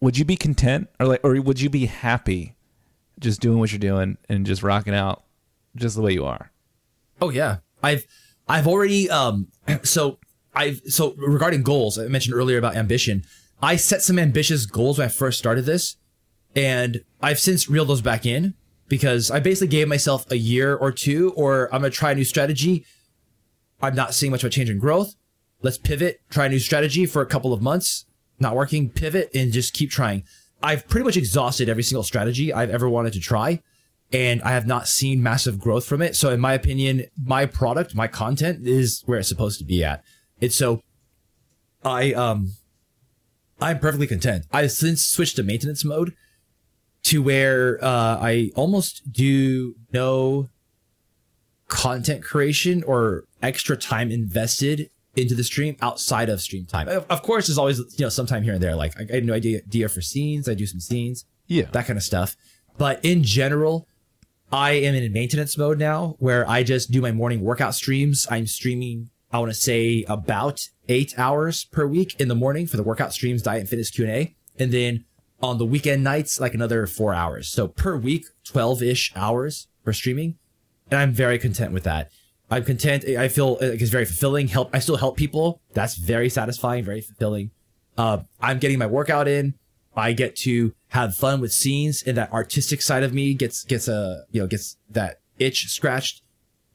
[0.00, 2.54] Would you be content, or like, or would you be happy,
[3.18, 5.24] just doing what you're doing and just rocking out,
[5.76, 6.50] just the way you are?
[7.20, 7.58] Oh yeah.
[7.82, 8.06] I've
[8.48, 9.48] I've already um
[9.82, 10.18] so
[10.54, 13.24] I've so regarding goals, I mentioned earlier about ambition.
[13.60, 15.96] I set some ambitious goals when I first started this,
[16.54, 18.54] and I've since reeled those back in
[18.88, 22.24] because I basically gave myself a year or two, or I'm gonna try a new
[22.24, 22.84] strategy.
[23.80, 25.14] I'm not seeing much of a change in growth.
[25.62, 28.06] Let's pivot, try a new strategy for a couple of months.
[28.40, 30.22] Not working, pivot, and just keep trying.
[30.62, 33.62] I've pretty much exhausted every single strategy I've ever wanted to try
[34.12, 36.16] and I have not seen massive growth from it.
[36.16, 40.02] So in my opinion, my product, my content is where it's supposed to be at.
[40.40, 40.80] And so
[41.84, 42.52] I um
[43.60, 44.46] I'm perfectly content.
[44.52, 46.14] I've since switched to maintenance mode
[47.04, 50.48] to where uh, I almost do no
[51.68, 56.88] content creation or extra time invested into the stream outside of stream time.
[56.88, 58.76] Of, course, there's always you know some time here and there.
[58.76, 60.48] Like I, I had no idea, idea for scenes.
[60.48, 61.64] I do some scenes Yeah.
[61.72, 62.36] that kind of stuff.
[62.76, 63.88] But in general,
[64.50, 68.26] I am in maintenance mode now where I just do my morning workout streams.
[68.30, 72.78] I'm streaming, I want to say about eight hours per week in the morning for
[72.78, 74.34] the workout streams, diet and fitness Q&A.
[74.58, 75.04] And then
[75.42, 77.48] on the weekend nights, like another four hours.
[77.48, 80.38] So per week, 12 ish hours for streaming.
[80.90, 82.10] And I'm very content with that.
[82.50, 83.04] I'm content.
[83.04, 84.48] I feel like it's very fulfilling.
[84.48, 84.70] Help.
[84.72, 85.60] I still help people.
[85.74, 87.50] That's very satisfying, very fulfilling.
[87.98, 89.54] Uh, I'm getting my workout in.
[89.96, 93.88] I get to have fun with scenes, and that artistic side of me gets gets
[93.88, 96.22] a you know gets that itch scratched.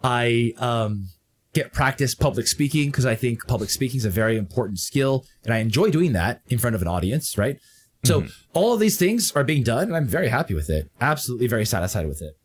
[0.03, 1.09] I um
[1.53, 5.53] get practice public speaking because I think public speaking is a very important skill, and
[5.53, 7.37] I enjoy doing that in front of an audience.
[7.37, 7.57] Right.
[8.05, 10.91] So all of these things are being done, and I'm very happy with it.
[10.99, 12.35] Absolutely, very satisfied with it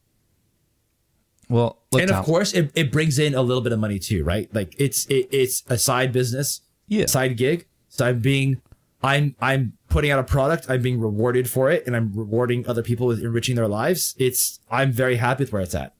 [1.48, 4.48] Well, and of course it, it brings in a little bit of money too right
[4.54, 7.06] like it's it, it's a side business Yeah.
[7.06, 8.60] side gig so i'm being
[9.02, 12.82] i'm i'm putting out a product i'm being rewarded for it and i'm rewarding other
[12.82, 15.94] people with enriching their lives it's i'm very happy with where it's at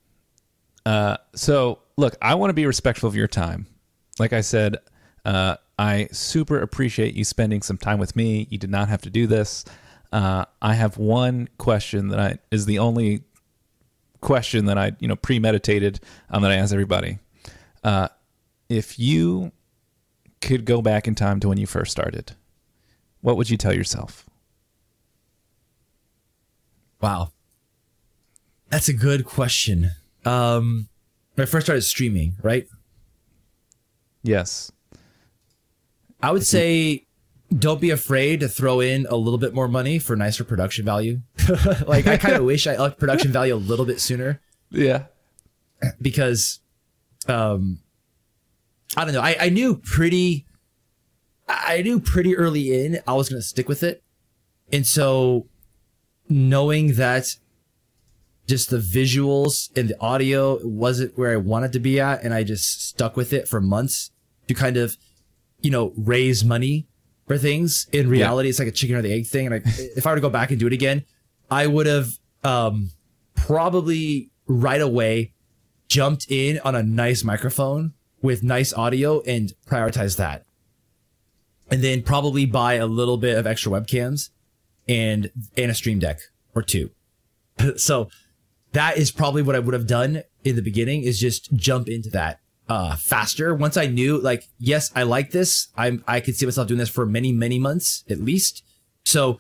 [0.87, 3.67] Uh, so look, I want to be respectful of your time.
[4.19, 4.79] Like I said,
[5.25, 8.47] uh, I super appreciate you spending some time with me.
[8.49, 9.65] You did not have to do this.
[10.13, 13.23] Uh, I have one question that I is the only
[14.23, 16.01] question that I you know premeditated
[16.31, 17.19] um, that I ask everybody.
[17.85, 18.09] Uh,
[18.71, 19.53] if you
[20.41, 22.33] could go back in time to when you first started,
[23.21, 24.25] what would you tell yourself?
[27.01, 27.31] wow
[28.71, 29.93] that's a good question
[30.25, 30.89] um
[31.35, 32.67] when i first started streaming right
[34.25, 34.73] Yes.
[36.21, 37.07] i would say
[37.57, 41.21] don't be afraid to throw in a little bit more money for nicer production value
[41.87, 44.41] like i kind of wish i upped production value a little bit sooner
[44.71, 45.05] Yeah.
[46.03, 46.59] because
[47.29, 47.79] um
[48.97, 49.21] I don't know.
[49.21, 50.47] I, I knew pretty
[51.49, 54.03] I knew pretty early in I was gonna stick with it.
[54.73, 55.47] And so
[56.29, 57.37] knowing that
[58.47, 62.43] just the visuals and the audio wasn't where I wanted to be at, and I
[62.43, 64.11] just stuck with it for months
[64.49, 64.97] to kind of,
[65.61, 66.87] you know, raise money
[67.27, 67.87] for things.
[67.93, 69.47] In reality, it's like a chicken or the egg thing.
[69.47, 69.61] And I,
[69.97, 71.05] if I were to go back and do it again,
[71.51, 72.91] I would have um,
[73.35, 75.33] probably right away
[75.89, 77.93] jumped in on a nice microphone
[78.23, 80.45] with nice audio and prioritized that.
[81.71, 84.31] And then probably buy a little bit of extra webcams
[84.89, 86.21] and and a stream deck
[86.55, 86.91] or two.
[87.77, 88.09] so
[88.73, 92.11] that is probably what I would have done in the beginning is just jump into
[92.11, 93.55] that uh faster.
[93.55, 95.69] Once I knew like yes I like this.
[95.77, 98.63] I'm I could see myself doing this for many many months at least.
[99.05, 99.39] So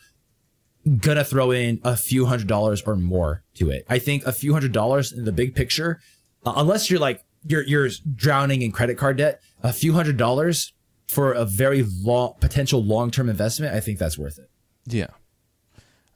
[1.00, 3.86] gonna throw in a few hundred dollars or more to it.
[3.88, 6.00] I think a few hundred dollars in the big picture
[6.44, 10.72] uh, unless you're like you're you're drowning in credit card debt a few hundred dollars
[11.08, 14.50] for a very long potential long-term investment I think that's worth it
[14.86, 15.08] Yeah.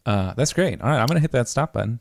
[0.04, 0.80] Uh, that's great.
[0.80, 2.00] All right, I'm to hit that stop button.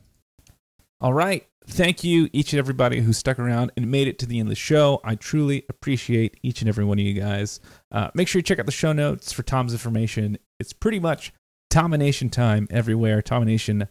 [1.00, 1.46] All right.
[1.68, 4.50] Thank you, each and everybody who stuck around and made it to the end of
[4.50, 5.00] the show.
[5.04, 7.60] I truly appreciate each and every one of you guys.
[7.92, 10.38] Uh, make sure you check out the show notes for Tom's information.
[10.58, 11.32] It's pretty much
[11.70, 13.22] Domination time everywhere.
[13.22, 13.88] Domination.com,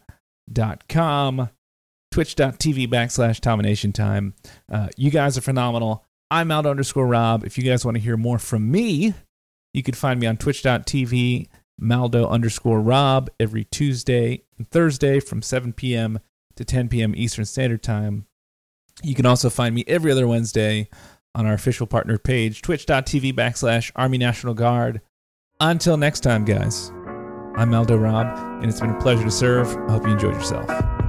[2.10, 4.34] twitch.tv backslash Domination time.
[4.70, 6.04] Uh, you guys are phenomenal.
[6.32, 7.44] I'm out underscore Rob.
[7.44, 9.12] If you guys want to hear more from me,
[9.74, 11.46] you can find me on twitch.tv
[11.78, 16.20] Maldo underscore Rob every Tuesday and Thursday from 7 p.m.
[16.56, 17.12] to 10 p.m.
[17.14, 18.24] Eastern Standard Time.
[19.02, 20.88] You can also find me every other Wednesday
[21.34, 25.02] on our official partner page, twitch.tv backslash Army National Guard.
[25.60, 26.88] Until next time, guys,
[27.56, 28.26] I'm Maldo Rob,
[28.62, 29.68] and it's been a pleasure to serve.
[29.86, 31.01] I hope you enjoyed yourself.